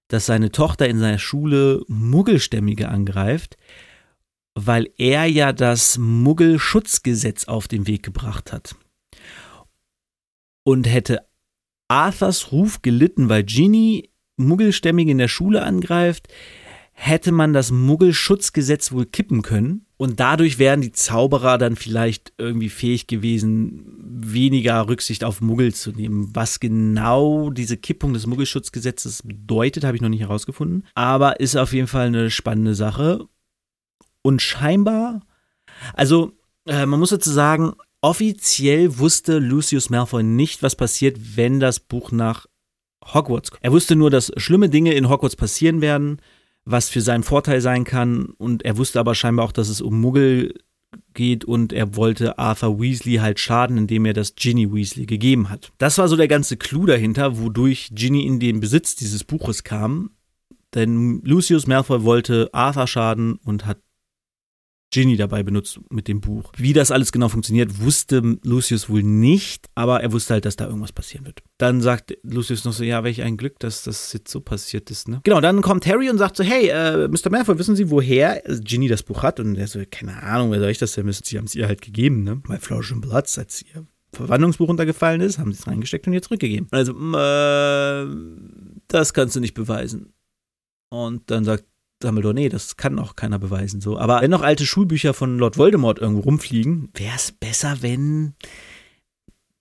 dass 0.08 0.26
seine 0.26 0.52
Tochter 0.52 0.88
in 0.88 1.00
seiner 1.00 1.18
Schule 1.18 1.82
Muggelstämmige 1.88 2.88
angreift, 2.88 3.56
weil 4.56 4.90
er 4.96 5.26
ja 5.26 5.52
das 5.52 5.98
Muggelschutzgesetz 5.98 7.44
auf 7.44 7.68
den 7.68 7.86
Weg 7.86 8.02
gebracht 8.02 8.52
hat. 8.52 8.74
Und 10.64 10.88
hätte 10.88 11.20
Arthurs 11.88 12.50
Ruf 12.50 12.80
gelitten, 12.82 13.28
weil 13.28 13.44
Ginny 13.44 14.10
Muggelstämmige 14.38 15.10
in 15.10 15.18
der 15.18 15.28
Schule 15.28 15.62
angreift, 15.62 16.28
hätte 16.92 17.32
man 17.32 17.52
das 17.52 17.70
Muggelschutzgesetz 17.70 18.92
wohl 18.92 19.04
kippen 19.04 19.42
können. 19.42 19.84
Und 19.98 20.20
dadurch 20.20 20.58
wären 20.58 20.80
die 20.80 20.92
Zauberer 20.92 21.58
dann 21.58 21.76
vielleicht 21.76 22.32
irgendwie 22.38 22.70
fähig 22.70 23.06
gewesen, 23.06 23.84
weniger 24.02 24.88
Rücksicht 24.88 25.22
auf 25.22 25.42
Muggel 25.42 25.74
zu 25.74 25.92
nehmen. 25.92 26.30
Was 26.32 26.60
genau 26.60 27.50
diese 27.50 27.76
Kippung 27.76 28.14
des 28.14 28.26
Muggelschutzgesetzes 28.26 29.22
bedeutet, 29.22 29.84
habe 29.84 29.96
ich 29.96 30.02
noch 30.02 30.08
nicht 30.08 30.20
herausgefunden. 30.20 30.86
Aber 30.94 31.40
ist 31.40 31.56
auf 31.56 31.74
jeden 31.74 31.88
Fall 31.88 32.06
eine 32.06 32.30
spannende 32.30 32.74
Sache. 32.74 33.28
Und 34.26 34.42
scheinbar, 34.42 35.20
also 35.94 36.32
äh, 36.66 36.86
man 36.86 36.98
muss 36.98 37.10
dazu 37.10 37.30
sagen, 37.30 37.74
Offiziell 38.06 38.98
wusste 38.98 39.40
Lucius 39.40 39.90
Malfoy 39.90 40.22
nicht, 40.22 40.62
was 40.62 40.76
passiert, 40.76 41.36
wenn 41.36 41.58
das 41.58 41.80
Buch 41.80 42.12
nach 42.12 42.46
Hogwarts 43.04 43.50
kommt. 43.50 43.64
Er 43.64 43.72
wusste 43.72 43.96
nur, 43.96 44.10
dass 44.10 44.30
schlimme 44.36 44.68
Dinge 44.68 44.92
in 44.92 45.08
Hogwarts 45.08 45.34
passieren 45.34 45.80
werden, 45.80 46.20
was 46.64 46.88
für 46.88 47.00
seinen 47.00 47.24
Vorteil 47.24 47.60
sein 47.60 47.82
kann. 47.82 48.26
Und 48.38 48.64
er 48.64 48.76
wusste 48.76 49.00
aber 49.00 49.16
scheinbar 49.16 49.44
auch, 49.44 49.50
dass 49.50 49.68
es 49.68 49.80
um 49.80 50.00
Muggel 50.00 50.54
geht 51.14 51.44
und 51.44 51.72
er 51.72 51.96
wollte 51.96 52.38
Arthur 52.38 52.80
Weasley 52.80 53.16
halt 53.16 53.40
schaden, 53.40 53.76
indem 53.76 54.04
er 54.04 54.12
das 54.12 54.36
Ginny 54.36 54.72
Weasley 54.72 55.06
gegeben 55.06 55.50
hat. 55.50 55.72
Das 55.78 55.98
war 55.98 56.06
so 56.06 56.14
der 56.14 56.28
ganze 56.28 56.56
Clou 56.56 56.86
dahinter, 56.86 57.40
wodurch 57.40 57.90
Ginny 57.92 58.24
in 58.24 58.38
den 58.38 58.60
Besitz 58.60 58.94
dieses 58.94 59.24
Buches 59.24 59.64
kam. 59.64 60.10
Denn 60.74 61.22
Lucius 61.24 61.66
Malfoy 61.66 62.04
wollte 62.04 62.50
Arthur 62.52 62.86
schaden 62.86 63.40
und 63.44 63.66
hat 63.66 63.78
Ginny 64.92 65.16
dabei 65.16 65.42
benutzt 65.42 65.80
mit 65.90 66.08
dem 66.08 66.20
Buch. 66.20 66.52
Wie 66.56 66.72
das 66.72 66.90
alles 66.90 67.12
genau 67.12 67.28
funktioniert, 67.28 67.80
wusste 67.80 68.38
Lucius 68.44 68.88
wohl 68.88 69.02
nicht, 69.02 69.66
aber 69.74 70.00
er 70.00 70.12
wusste 70.12 70.34
halt, 70.34 70.44
dass 70.44 70.56
da 70.56 70.66
irgendwas 70.66 70.92
passieren 70.92 71.26
wird. 71.26 71.42
Dann 71.58 71.80
sagt 71.80 72.16
Lucius 72.22 72.64
noch 72.64 72.72
so, 72.72 72.84
ja, 72.84 73.02
welch 73.04 73.22
ein 73.22 73.36
Glück, 73.36 73.58
dass 73.58 73.82
das 73.82 74.12
jetzt 74.12 74.30
so 74.30 74.40
passiert 74.40 74.90
ist, 74.90 75.08
ne? 75.08 75.20
Genau, 75.24 75.40
dann 75.40 75.60
kommt 75.60 75.86
Harry 75.86 76.08
und 76.08 76.18
sagt 76.18 76.36
so, 76.36 76.44
hey, 76.44 76.68
äh, 76.68 77.08
Mr. 77.08 77.30
Malfoy, 77.30 77.58
wissen 77.58 77.76
Sie, 77.76 77.90
woher 77.90 78.42
Ginny 78.60 78.88
das 78.88 79.02
Buch 79.02 79.22
hat? 79.22 79.40
Und 79.40 79.56
er 79.56 79.66
so, 79.66 79.82
keine 79.90 80.22
Ahnung, 80.22 80.52
wer 80.52 80.60
soll 80.60 80.70
ich 80.70 80.78
das 80.78 80.94
denn 80.94 81.06
wissen? 81.06 81.24
Sie 81.24 81.36
haben 81.36 81.46
es 81.46 81.54
ihr 81.54 81.66
halt 81.66 81.82
gegeben, 81.82 82.22
ne? 82.22 82.36
Bei 82.46 82.58
Flourish 82.58 82.92
and 82.92 83.02
Bloods, 83.02 83.38
als 83.38 83.62
ihr 83.62 83.86
Verwandlungsbuch 84.12 84.68
runtergefallen 84.68 85.20
ist, 85.20 85.38
haben 85.38 85.52
sie 85.52 85.58
es 85.60 85.66
reingesteckt 85.66 86.06
und 86.06 86.12
ihr 86.12 86.22
zurückgegeben. 86.22 86.68
Also, 86.70 86.92
äh, 86.92 88.06
das 88.88 89.12
kannst 89.12 89.36
du 89.36 89.40
nicht 89.40 89.54
beweisen. 89.54 90.12
Und 90.88 91.30
dann 91.30 91.44
sagt 91.44 91.64
Dumbledore, 92.00 92.34
nee, 92.34 92.48
das 92.48 92.76
kann 92.76 92.98
auch 92.98 93.16
keiner 93.16 93.38
beweisen. 93.38 93.80
So. 93.80 93.98
Aber 93.98 94.20
wenn 94.20 94.30
noch 94.30 94.42
alte 94.42 94.66
Schulbücher 94.66 95.14
von 95.14 95.38
Lord 95.38 95.56
Voldemort 95.56 95.98
irgendwo 95.98 96.22
rumfliegen, 96.22 96.90
wäre 96.94 97.16
es 97.16 97.32
besser, 97.32 97.78
wenn 97.80 98.34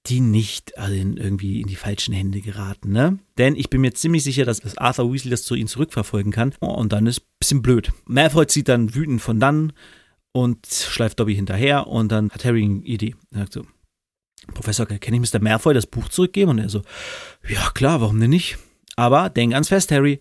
die 0.07 0.19
nicht 0.19 0.77
also 0.77 0.93
in, 0.93 1.17
irgendwie 1.17 1.61
in 1.61 1.67
die 1.67 1.75
falschen 1.75 2.13
Hände 2.13 2.41
geraten, 2.41 2.91
ne? 2.91 3.17
Denn 3.37 3.55
ich 3.55 3.69
bin 3.69 3.81
mir 3.81 3.93
ziemlich 3.93 4.23
sicher, 4.23 4.45
dass, 4.45 4.77
Arthur 4.77 5.11
Weasley 5.11 5.31
das 5.31 5.43
zu 5.43 5.55
ihnen 5.55 5.67
zurückverfolgen 5.67 6.31
kann. 6.31 6.53
Oh, 6.59 6.67
und 6.67 6.93
dann 6.93 7.07
ist 7.07 7.21
ein 7.21 7.37
bisschen 7.39 7.61
blöd. 7.61 7.91
Malfoy 8.05 8.45
zieht 8.47 8.67
dann 8.67 8.93
wütend 8.93 9.21
von 9.21 9.39
dann 9.39 9.73
und 10.31 10.67
schleift 10.67 11.19
Dobby 11.19 11.33
hinterher 11.33 11.87
und 11.87 12.11
dann 12.11 12.29
hat 12.29 12.45
Harry 12.45 12.63
eine 12.63 12.83
Idee. 12.83 13.15
Er 13.31 13.39
sagt 13.39 13.53
so, 13.53 13.65
Professor, 14.53 14.85
kann 14.85 15.13
ich 15.13 15.33
Mr. 15.33 15.39
Malfoy 15.41 15.73
das 15.73 15.87
Buch 15.87 16.09
zurückgeben? 16.09 16.51
Und 16.51 16.59
er 16.59 16.69
so, 16.69 16.81
ja 17.47 17.71
klar, 17.73 18.01
warum 18.01 18.19
denn 18.19 18.29
nicht? 18.29 18.57
Aber 18.95 19.29
denk 19.29 19.53
ans 19.53 19.69
Fest, 19.69 19.91
Harry. 19.91 20.19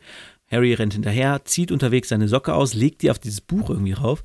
Harry 0.54 0.74
rennt 0.74 0.94
hinterher, 0.94 1.44
zieht 1.44 1.72
unterwegs 1.72 2.08
seine 2.08 2.28
Socke 2.28 2.54
aus, 2.54 2.74
legt 2.74 3.02
die 3.02 3.10
auf 3.10 3.18
dieses 3.18 3.40
Buch 3.40 3.70
irgendwie 3.70 3.92
rauf 3.92 4.22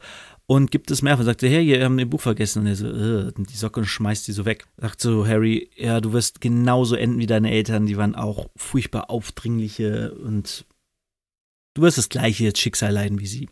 und 0.50 0.71
gibt 0.71 0.89
es 0.89 1.03
Malfoy. 1.03 1.25
Sagt, 1.25 1.43
hey, 1.43 1.67
wir 1.67 1.86
haben 1.86 2.00
ein 2.00 2.09
Buch 2.09 2.21
vergessen. 2.21 2.62
Und 2.62 2.65
er 2.65 2.75
so, 2.75 2.88
äh, 2.88 3.31
die 3.38 3.55
Socke 3.55 3.81
und 3.81 3.86
schmeißt 3.86 4.27
die 4.27 4.31
so 4.31 4.45
weg. 4.45 4.65
Sagt 4.77 5.00
so, 5.00 5.27
Harry, 5.27 5.69
ja, 5.75 6.01
du 6.01 6.12
wirst 6.12 6.41
genauso 6.41 6.95
enden 6.95 7.19
wie 7.19 7.27
deine 7.27 7.51
Eltern. 7.51 7.86
Die 7.86 7.98
waren 7.98 8.15
auch 8.15 8.50
furchtbar 8.55 9.12
aufdringliche 9.12 10.12
und 10.15 10.65
du 11.75 11.83
wirst 11.83 12.00
das 12.00 12.09
gleiche 12.09 12.51
Schicksal 12.55 12.93
leiden 12.93 13.19
wie 13.19 13.27
sie. 13.27 13.48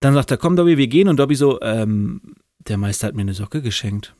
Dann 0.00 0.12
sagt 0.12 0.30
er, 0.30 0.36
komm, 0.36 0.56
Dobby, 0.56 0.76
wir 0.76 0.88
gehen. 0.88 1.08
Und 1.08 1.16
Dobby 1.16 1.34
so, 1.34 1.58
ähm, 1.62 2.34
der 2.58 2.76
Meister 2.76 3.06
hat 3.06 3.14
mir 3.14 3.22
eine 3.22 3.32
Socke 3.32 3.62
geschenkt. 3.62 4.14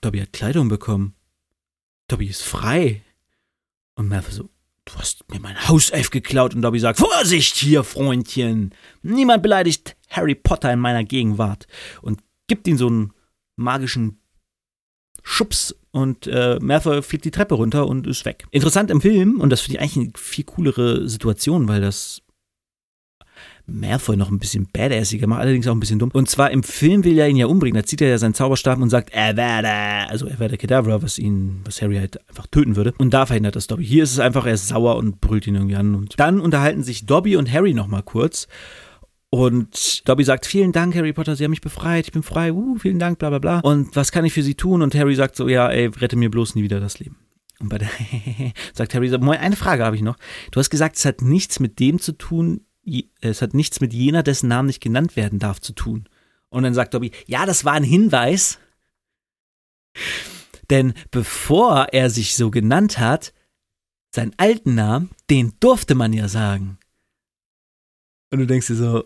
Dobby 0.00 0.20
hat 0.20 0.32
Kleidung 0.32 0.68
bekommen. 0.68 1.16
Dobby 2.06 2.28
ist 2.28 2.44
frei. 2.44 3.02
Und 3.96 4.06
Malfoy 4.06 4.32
so, 4.32 4.48
Du 4.86 4.94
hast 4.98 5.24
mir 5.30 5.40
mein 5.40 5.68
Hauself 5.68 6.10
geklaut 6.10 6.54
und 6.54 6.62
Dobby 6.62 6.78
sagt, 6.78 7.00
Vorsicht 7.00 7.56
hier, 7.56 7.82
Freundchen. 7.82 8.72
Niemand 9.02 9.42
beleidigt 9.42 9.96
Harry 10.08 10.36
Potter 10.36 10.72
in 10.72 10.78
meiner 10.78 11.02
Gegenwart. 11.02 11.66
Und 12.02 12.22
gibt 12.46 12.68
ihm 12.68 12.78
so 12.78 12.86
einen 12.86 13.12
magischen 13.56 14.20
Schubs 15.24 15.74
und 15.90 16.28
äh, 16.28 16.58
Malfoy 16.60 17.02
fliegt 17.02 17.24
die 17.24 17.32
Treppe 17.32 17.56
runter 17.56 17.88
und 17.88 18.06
ist 18.06 18.24
weg. 18.24 18.46
Interessant 18.52 18.92
im 18.92 19.00
Film, 19.00 19.40
und 19.40 19.50
das 19.50 19.60
finde 19.60 19.78
ich 19.78 19.82
eigentlich 19.82 19.96
eine 19.96 20.12
viel 20.16 20.44
coolere 20.44 21.08
Situation, 21.08 21.66
weil 21.66 21.80
das 21.80 22.22
Malfoy 23.66 24.16
noch 24.16 24.30
ein 24.30 24.38
bisschen 24.38 24.68
badassiger 24.72 25.26
macht, 25.26 25.40
allerdings 25.40 25.66
auch 25.66 25.72
ein 25.72 25.80
bisschen 25.80 25.98
dumm. 25.98 26.10
Und 26.12 26.28
zwar 26.28 26.50
im 26.50 26.62
Film 26.62 27.04
will 27.04 27.18
er 27.18 27.28
ihn 27.28 27.36
ja 27.36 27.46
umbringen. 27.46 27.80
Da 27.80 27.86
zieht 27.86 28.00
er 28.00 28.08
ja 28.08 28.18
seinen 28.18 28.34
Zauberstab 28.34 28.80
und 28.80 28.90
sagt, 28.90 29.10
er 29.12 29.36
werde, 29.36 30.10
also 30.10 30.26
er 30.26 30.38
werde 30.38 30.56
Kedavra, 30.56 31.02
was 31.02 31.18
ihn, 31.18 31.60
was 31.64 31.82
Harry 31.82 31.96
halt 31.96 32.20
einfach 32.28 32.46
töten 32.46 32.76
würde. 32.76 32.94
Und 32.98 33.12
da 33.12 33.26
verhindert 33.26 33.56
das 33.56 33.66
Dobby. 33.66 33.84
Hier 33.84 34.04
ist 34.04 34.12
es 34.12 34.20
einfach, 34.20 34.46
er 34.46 34.54
ist 34.54 34.68
sauer 34.68 34.96
und 34.96 35.20
brüllt 35.20 35.46
ihn 35.46 35.56
irgendwie 35.56 35.76
an. 35.76 35.94
Und 35.94 36.18
dann 36.18 36.40
unterhalten 36.40 36.82
sich 36.82 37.06
Dobby 37.06 37.36
und 37.36 37.52
Harry 37.52 37.74
nochmal 37.74 38.02
kurz. 38.02 38.46
Und 39.30 40.08
Dobby 40.08 40.22
sagt, 40.22 40.46
vielen 40.46 40.72
Dank, 40.72 40.94
Harry 40.94 41.12
Potter, 41.12 41.34
Sie 41.34 41.44
haben 41.44 41.50
mich 41.50 41.60
befreit, 41.60 42.06
ich 42.06 42.12
bin 42.12 42.22
frei, 42.22 42.52
uh, 42.52 42.76
vielen 42.76 43.00
Dank, 43.00 43.18
bla 43.18 43.30
bla 43.30 43.38
bla. 43.38 43.60
Und 43.60 43.96
was 43.96 44.12
kann 44.12 44.24
ich 44.24 44.32
für 44.32 44.42
Sie 44.42 44.54
tun? 44.54 44.82
Und 44.82 44.94
Harry 44.94 45.14
sagt 45.16 45.36
so, 45.36 45.48
ja, 45.48 45.68
ey, 45.68 45.86
rette 45.88 46.16
mir 46.16 46.30
bloß 46.30 46.54
nie 46.54 46.62
wieder 46.62 46.78
das 46.78 47.00
Leben. 47.00 47.16
Und 47.58 47.68
bei 47.68 47.78
der 47.78 47.88
sagt 48.74 48.94
Harry 48.94 49.08
so, 49.08 49.18
eine 49.18 49.56
Frage 49.56 49.84
habe 49.84 49.96
ich 49.96 50.02
noch. 50.02 50.16
Du 50.52 50.60
hast 50.60 50.70
gesagt, 50.70 50.96
es 50.96 51.04
hat 51.04 51.22
nichts 51.22 51.58
mit 51.58 51.80
dem 51.80 51.98
zu 51.98 52.12
tun, 52.12 52.60
es 53.20 53.42
hat 53.42 53.54
nichts 53.54 53.80
mit 53.80 53.92
jener, 53.92 54.22
dessen 54.22 54.48
Namen 54.48 54.66
nicht 54.66 54.82
genannt 54.82 55.16
werden 55.16 55.38
darf, 55.38 55.60
zu 55.60 55.72
tun. 55.72 56.08
Und 56.48 56.62
dann 56.62 56.74
sagt 56.74 56.94
Dobby, 56.94 57.10
ja, 57.26 57.46
das 57.46 57.64
war 57.64 57.74
ein 57.74 57.84
Hinweis. 57.84 58.58
Denn 60.70 60.94
bevor 61.10 61.88
er 61.92 62.10
sich 62.10 62.36
so 62.36 62.50
genannt 62.50 62.98
hat, 62.98 63.32
seinen 64.14 64.34
alten 64.36 64.74
Namen, 64.74 65.10
den 65.30 65.54
durfte 65.60 65.94
man 65.94 66.12
ja 66.12 66.28
sagen. 66.28 66.78
Und 68.30 68.40
du 68.40 68.46
denkst 68.46 68.66
dir 68.68 68.76
so, 68.76 69.04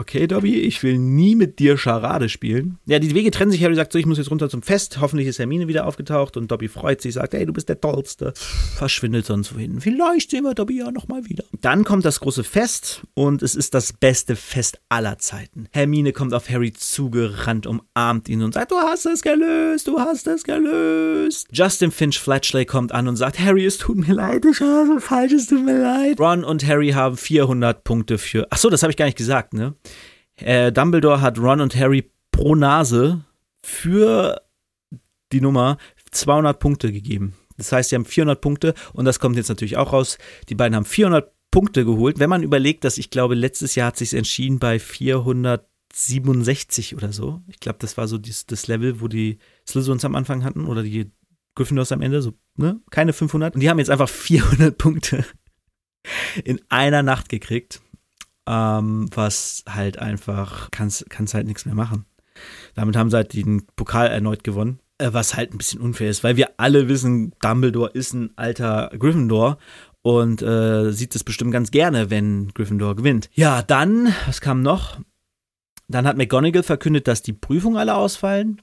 okay, 0.00 0.26
Dobby, 0.26 0.60
ich 0.60 0.82
will 0.82 0.98
nie 0.98 1.34
mit 1.34 1.58
dir 1.58 1.76
Charade 1.76 2.28
spielen. 2.28 2.78
Ja, 2.86 2.98
die 2.98 3.14
Wege 3.14 3.30
trennen 3.30 3.50
sich. 3.50 3.62
Harry 3.62 3.74
sagt 3.74 3.92
so, 3.92 3.98
ich 3.98 4.06
muss 4.06 4.18
jetzt 4.18 4.30
runter 4.30 4.48
zum 4.48 4.62
Fest. 4.62 5.00
Hoffentlich 5.00 5.28
ist 5.28 5.38
Hermine 5.38 5.68
wieder 5.68 5.86
aufgetaucht 5.86 6.36
und 6.36 6.50
Dobby 6.50 6.68
freut 6.68 7.02
sich, 7.02 7.14
sagt, 7.14 7.34
hey, 7.34 7.44
du 7.44 7.52
bist 7.52 7.68
der 7.68 7.80
Tollste. 7.80 8.32
Verschwindet 8.76 9.26
sonst 9.26 9.54
wohin. 9.54 9.80
Vielleicht 9.80 10.30
sehen 10.30 10.44
wir 10.44 10.54
Dobby 10.54 10.78
ja 10.78 10.90
nochmal 10.90 11.26
wieder. 11.26 11.44
Dann 11.60 11.84
kommt 11.84 12.04
das 12.06 12.20
große 12.20 12.44
Fest 12.44 13.02
und 13.14 13.42
es 13.42 13.54
ist 13.54 13.74
das 13.74 13.92
beste 13.92 14.36
Fest 14.36 14.80
aller 14.88 15.18
Zeiten. 15.18 15.68
Hermine 15.70 16.12
kommt 16.12 16.32
auf 16.32 16.48
Harry 16.48 16.72
zugerannt, 16.72 17.66
umarmt 17.66 18.28
ihn 18.28 18.42
und 18.42 18.54
sagt, 18.54 18.72
du 18.72 18.76
hast 18.76 19.04
es 19.04 19.20
gelöst, 19.20 19.86
du 19.86 20.00
hast 20.00 20.26
es 20.26 20.44
gelöst. 20.44 21.48
Justin 21.52 21.90
Finch 21.90 22.18
Fletchley 22.18 22.64
kommt 22.64 22.92
an 22.92 23.06
und 23.06 23.16
sagt, 23.16 23.38
Harry, 23.38 23.66
es 23.66 23.76
tut 23.76 23.98
mir 23.98 24.14
leid, 24.14 24.46
ich 24.46 24.60
habe 24.60 25.00
falsch, 25.00 25.32
es 25.32 25.46
tut 25.46 25.64
mir 25.64 25.78
leid. 25.78 26.18
Ron 26.18 26.42
und 26.42 26.66
Harry 26.66 26.90
haben 26.90 27.16
400 27.16 27.84
Punkte 27.84 28.16
für, 28.16 28.46
ach 28.50 28.58
so, 28.58 28.70
das 28.70 28.82
habe 28.82 28.90
ich 28.90 28.96
gar 28.96 29.04
nicht 29.04 29.18
gesagt, 29.18 29.52
ne? 29.52 29.74
Äh, 30.40 30.72
Dumbledore 30.72 31.20
hat 31.20 31.38
Ron 31.38 31.60
und 31.60 31.76
Harry 31.76 32.10
pro 32.30 32.54
Nase 32.54 33.24
für 33.64 34.40
die 35.32 35.40
Nummer 35.40 35.78
200 36.10 36.58
Punkte 36.58 36.92
gegeben. 36.92 37.34
Das 37.56 37.72
heißt, 37.72 37.90
sie 37.90 37.96
haben 37.96 38.04
400 38.04 38.40
Punkte 38.40 38.74
und 38.92 39.04
das 39.04 39.20
kommt 39.20 39.36
jetzt 39.36 39.48
natürlich 39.48 39.76
auch 39.76 39.92
raus. 39.92 40.18
Die 40.48 40.54
beiden 40.54 40.74
haben 40.74 40.86
400 40.86 41.32
Punkte 41.50 41.84
geholt. 41.84 42.18
Wenn 42.18 42.30
man 42.30 42.42
überlegt, 42.42 42.84
dass 42.84 42.98
ich 42.98 43.10
glaube, 43.10 43.34
letztes 43.34 43.74
Jahr 43.74 43.88
hat 43.88 43.96
sich 43.96 44.14
entschieden 44.14 44.58
bei 44.58 44.78
467 44.78 46.96
oder 46.96 47.12
so. 47.12 47.42
Ich 47.48 47.60
glaube, 47.60 47.78
das 47.80 47.96
war 47.96 48.08
so 48.08 48.18
das, 48.18 48.46
das 48.46 48.66
Level, 48.66 49.00
wo 49.00 49.08
die 49.08 49.38
Slytherins 49.68 50.04
am 50.04 50.14
Anfang 50.14 50.44
hatten 50.44 50.66
oder 50.66 50.82
die 50.82 51.10
Gryffindors 51.56 51.92
am 51.92 52.00
Ende, 52.00 52.22
so, 52.22 52.34
ne? 52.56 52.80
Keine 52.90 53.12
500. 53.12 53.54
Und 53.54 53.60
die 53.60 53.68
haben 53.68 53.78
jetzt 53.78 53.90
einfach 53.90 54.08
400 54.08 54.78
Punkte 54.78 55.24
in 56.44 56.60
einer 56.68 57.02
Nacht 57.02 57.28
gekriegt 57.28 57.82
ähm, 58.50 59.08
was 59.14 59.62
halt 59.68 59.98
einfach, 60.00 60.70
kannst, 60.72 61.08
kannst 61.08 61.34
halt 61.34 61.46
nichts 61.46 61.66
mehr 61.66 61.74
machen. 61.76 62.04
Damit 62.74 62.96
haben 62.96 63.08
sie 63.08 63.16
halt 63.16 63.32
den 63.32 63.66
Pokal 63.76 64.08
erneut 64.08 64.42
gewonnen, 64.42 64.80
äh, 64.98 65.12
was 65.12 65.36
halt 65.36 65.54
ein 65.54 65.58
bisschen 65.58 65.80
unfair 65.80 66.10
ist, 66.10 66.24
weil 66.24 66.36
wir 66.36 66.50
alle 66.56 66.88
wissen, 66.88 67.32
Dumbledore 67.40 67.90
ist 67.92 68.12
ein 68.12 68.32
alter 68.36 68.90
Gryffindor 68.98 69.58
und 70.02 70.42
äh, 70.42 70.90
sieht 70.90 71.14
es 71.14 71.22
bestimmt 71.22 71.52
ganz 71.52 71.70
gerne, 71.70 72.10
wenn 72.10 72.48
Gryffindor 72.48 72.96
gewinnt. 72.96 73.30
Ja, 73.34 73.62
dann, 73.62 74.12
was 74.26 74.40
kam 74.40 74.62
noch? 74.62 74.98
Dann 75.86 76.06
hat 76.06 76.16
McGonagall 76.16 76.62
verkündet, 76.64 77.06
dass 77.06 77.22
die 77.22 77.32
Prüfungen 77.32 77.76
alle 77.76 77.94
ausfallen. 77.94 78.62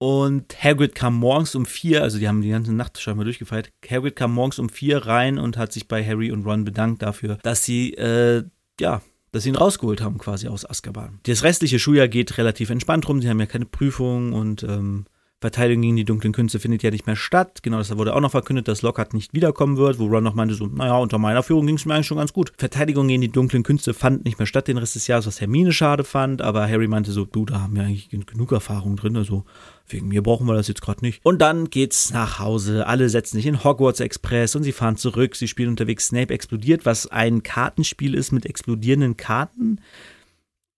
Und 0.00 0.62
Hagrid 0.62 0.94
kam 0.94 1.16
morgens 1.16 1.54
um 1.56 1.66
vier, 1.66 2.02
also 2.02 2.18
die 2.18 2.28
haben 2.28 2.40
die 2.40 2.50
ganze 2.50 2.72
Nacht 2.72 3.00
scheinbar 3.00 3.24
durchgefeiert. 3.24 3.70
Hagrid 3.88 4.14
kam 4.16 4.32
morgens 4.32 4.60
um 4.60 4.68
vier 4.68 5.06
rein 5.06 5.38
und 5.38 5.56
hat 5.56 5.72
sich 5.72 5.88
bei 5.88 6.04
Harry 6.04 6.30
und 6.30 6.44
Ron 6.44 6.64
bedankt 6.64 7.02
dafür, 7.02 7.38
dass 7.42 7.64
sie 7.64 7.94
äh, 7.94 8.44
ja, 8.80 9.02
dass 9.32 9.42
sie 9.42 9.50
ihn 9.50 9.56
rausgeholt 9.56 10.00
haben 10.00 10.18
quasi 10.18 10.48
aus 10.48 10.68
Azkaban. 10.68 11.20
Das 11.24 11.42
restliche 11.42 11.78
Schuljahr 11.78 12.08
geht 12.08 12.38
relativ 12.38 12.70
entspannt 12.70 13.08
rum. 13.08 13.20
Sie 13.20 13.28
haben 13.28 13.40
ja 13.40 13.46
keine 13.46 13.66
Prüfung 13.66 14.32
und 14.32 14.62
ähm, 14.62 15.06
Verteidigung 15.40 15.82
gegen 15.82 15.96
die 15.96 16.04
dunklen 16.04 16.32
Künste 16.32 16.58
findet 16.58 16.82
ja 16.82 16.90
nicht 16.90 17.06
mehr 17.06 17.14
statt. 17.14 17.62
Genau, 17.62 17.78
das 17.78 17.96
wurde 17.96 18.16
auch 18.16 18.20
noch 18.20 18.32
verkündet, 18.32 18.66
dass 18.66 18.82
Lockhart 18.82 19.14
nicht 19.14 19.34
wiederkommen 19.34 19.76
wird, 19.76 20.00
wo 20.00 20.06
Ron 20.06 20.24
noch 20.24 20.34
meinte 20.34 20.54
so, 20.54 20.66
naja, 20.66 20.96
unter 20.96 21.18
meiner 21.18 21.44
Führung 21.44 21.66
ging 21.66 21.76
es 21.76 21.86
mir 21.86 21.94
eigentlich 21.94 22.08
schon 22.08 22.18
ganz 22.18 22.32
gut. 22.32 22.52
Verteidigung 22.58 23.06
gegen 23.06 23.20
die 23.20 23.30
dunklen 23.30 23.62
Künste 23.62 23.94
fand 23.94 24.24
nicht 24.24 24.38
mehr 24.38 24.46
statt 24.46 24.66
den 24.66 24.78
Rest 24.78 24.96
des 24.96 25.06
Jahres, 25.06 25.28
was 25.28 25.40
Hermine 25.40 25.72
schade 25.72 26.02
fand, 26.02 26.42
aber 26.42 26.68
Harry 26.68 26.88
meinte 26.88 27.12
so, 27.12 27.24
du, 27.24 27.44
da 27.44 27.60
haben 27.60 27.76
wir 27.76 27.84
eigentlich 27.84 28.08
genug 28.08 28.50
Erfahrung 28.50 28.96
drin, 28.96 29.16
also 29.16 29.44
wegen 29.88 30.08
mir 30.08 30.22
brauchen 30.22 30.46
wir 30.46 30.54
das 30.54 30.68
jetzt 30.68 30.82
gerade 30.82 31.04
nicht. 31.04 31.24
Und 31.24 31.38
dann 31.38 31.70
geht's 31.70 32.12
nach 32.12 32.38
Hause. 32.38 32.86
Alle 32.86 33.08
setzen 33.08 33.36
sich 33.36 33.46
in 33.46 33.64
Hogwarts 33.64 34.00
Express 34.00 34.54
und 34.54 34.62
sie 34.62 34.72
fahren 34.72 34.96
zurück. 34.96 35.36
Sie 35.36 35.48
spielen 35.48 35.70
unterwegs 35.70 36.08
Snape 36.08 36.32
explodiert, 36.32 36.84
was 36.86 37.06
ein 37.06 37.42
Kartenspiel 37.42 38.14
ist 38.14 38.32
mit 38.32 38.46
explodierenden 38.46 39.16
Karten 39.16 39.80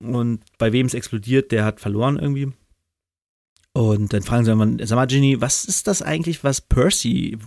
und 0.02 0.42
bei 0.58 0.72
wem 0.72 0.86
es 0.86 0.94
explodiert, 0.94 1.52
der 1.52 1.64
hat 1.64 1.80
verloren 1.80 2.18
irgendwie. 2.18 2.52
Und 3.72 4.12
dann 4.12 4.22
fragen 4.22 4.44
sie 4.44 4.50
irgendwann, 4.50 4.84
sag 4.86 4.96
mal, 4.96 5.06
Ginny, 5.06 5.40
was 5.40 5.64
ist 5.64 5.86
das 5.86 6.02
eigentlich, 6.02 6.42
was 6.42 6.60
Percy 6.60 7.38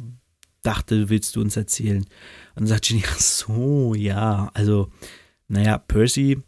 dachte, 0.61 1.09
willst 1.09 1.35
du 1.35 1.41
uns 1.41 1.57
erzählen? 1.57 2.03
Und 2.03 2.07
dann 2.55 2.67
sagt 2.67 2.85
Ginny, 2.85 3.03
ach 3.07 3.19
so, 3.19 3.93
ja, 3.95 4.49
also, 4.53 4.89
naja, 5.47 5.77
Percy 5.77 6.41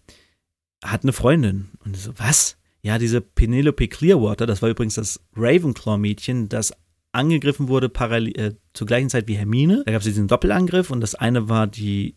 hat 0.84 1.04
eine 1.04 1.12
Freundin. 1.12 1.72
Und 1.84 1.98
so, 1.98 2.18
was? 2.18 2.58
Ja, 2.86 3.00
diese 3.00 3.20
Penelope 3.20 3.88
Clearwater, 3.88 4.46
das 4.46 4.62
war 4.62 4.70
übrigens 4.70 4.94
das 4.94 5.20
Ravenclaw-Mädchen, 5.36 6.50
das 6.50 6.72
angegriffen 7.14 7.68
wurde 7.68 7.90
parallel, 7.90 8.40
äh, 8.40 8.54
zur 8.74 8.86
gleichen 8.86 9.10
Zeit 9.10 9.28
wie 9.28 9.38
Hermine. 9.38 9.82
Da 9.88 9.92
gab 9.92 10.02
es 10.02 10.06
diesen 10.06 10.28
Doppelangriff 10.28 10.92
und 10.92 11.02
das 11.02 11.16
eine 11.16 11.50
war 11.50 11.66
die 11.66 12.16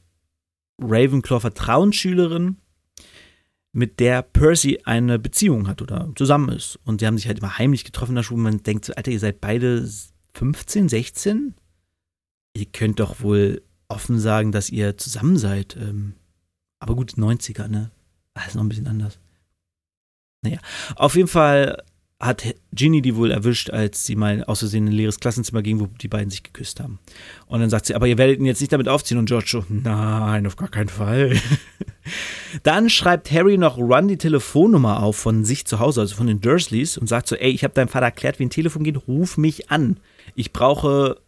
Ravenclaw-Vertrauensschülerin, 0.78 2.58
mit 3.72 3.98
der 3.98 4.20
Percy 4.20 4.80
eine 4.84 5.18
Beziehung 5.18 5.68
hat 5.68 5.80
oder 5.80 6.12
zusammen 6.16 6.50
ist. 6.50 6.78
Und 6.84 7.00
die 7.00 7.06
haben 7.06 7.16
sich 7.16 7.28
halt 7.28 7.38
immer 7.38 7.56
heimlich 7.56 7.84
getroffen 7.84 8.12
in 8.12 8.16
der 8.16 8.22
Schule. 8.22 8.42
Man 8.42 8.62
denkt 8.62 8.84
so, 8.84 8.92
Alter, 8.92 9.10
ihr 9.10 9.20
seid 9.20 9.40
beide 9.40 9.88
15, 10.34 10.90
16? 10.90 11.54
Ihr 12.54 12.66
könnt 12.66 13.00
doch 13.00 13.22
wohl 13.22 13.62
offen 13.88 14.18
sagen, 14.18 14.52
dass 14.52 14.68
ihr 14.68 14.98
zusammen 14.98 15.38
seid. 15.38 15.76
Ähm, 15.76 16.12
aber 16.78 16.94
gut, 16.94 17.12
90er, 17.12 17.68
ne? 17.68 17.90
Das 18.34 18.48
ist 18.48 18.54
noch 18.54 18.64
ein 18.64 18.68
bisschen 18.68 18.86
anders. 18.86 19.18
Naja, 20.48 20.60
auf 20.96 21.14
jeden 21.14 21.28
Fall 21.28 21.82
hat 22.20 22.42
Ginny 22.72 23.00
die 23.00 23.14
wohl 23.14 23.30
erwischt, 23.30 23.70
als 23.70 24.04
sie 24.04 24.16
mal 24.16 24.42
aus 24.44 24.58
Versehen 24.58 24.88
in 24.88 24.92
ein 24.92 24.96
leeres 24.96 25.20
Klassenzimmer 25.20 25.62
ging, 25.62 25.78
wo 25.78 25.86
die 25.86 26.08
beiden 26.08 26.30
sich 26.30 26.42
geküsst 26.42 26.80
haben. 26.80 26.98
Und 27.46 27.60
dann 27.60 27.70
sagt 27.70 27.86
sie, 27.86 27.94
aber 27.94 28.08
ihr 28.08 28.18
werdet 28.18 28.40
ihn 28.40 28.44
jetzt 28.44 28.60
nicht 28.60 28.72
damit 28.72 28.88
aufziehen. 28.88 29.18
Und 29.18 29.26
George 29.26 29.46
so, 29.48 29.64
nein, 29.68 30.44
auf 30.46 30.56
gar 30.56 30.68
keinen 30.68 30.88
Fall. 30.88 31.36
dann 32.64 32.90
schreibt 32.90 33.30
Harry 33.30 33.56
noch 33.56 33.78
Run 33.78 34.08
die 34.08 34.16
Telefonnummer 34.16 35.00
auf 35.00 35.16
von 35.16 35.44
sich 35.44 35.64
zu 35.64 35.78
Hause, 35.78 36.00
also 36.00 36.16
von 36.16 36.26
den 36.26 36.40
Dursleys, 36.40 36.98
und 36.98 37.06
sagt 37.06 37.28
so, 37.28 37.36
ey, 37.36 37.50
ich 37.50 37.62
habe 37.62 37.74
deinem 37.74 37.88
Vater 37.88 38.06
erklärt, 38.06 38.40
wie 38.40 38.46
ein 38.46 38.50
Telefon 38.50 38.82
geht, 38.82 39.06
ruf 39.06 39.36
mich 39.36 39.70
an. 39.70 40.00
Ich 40.34 40.52
brauche 40.52 41.18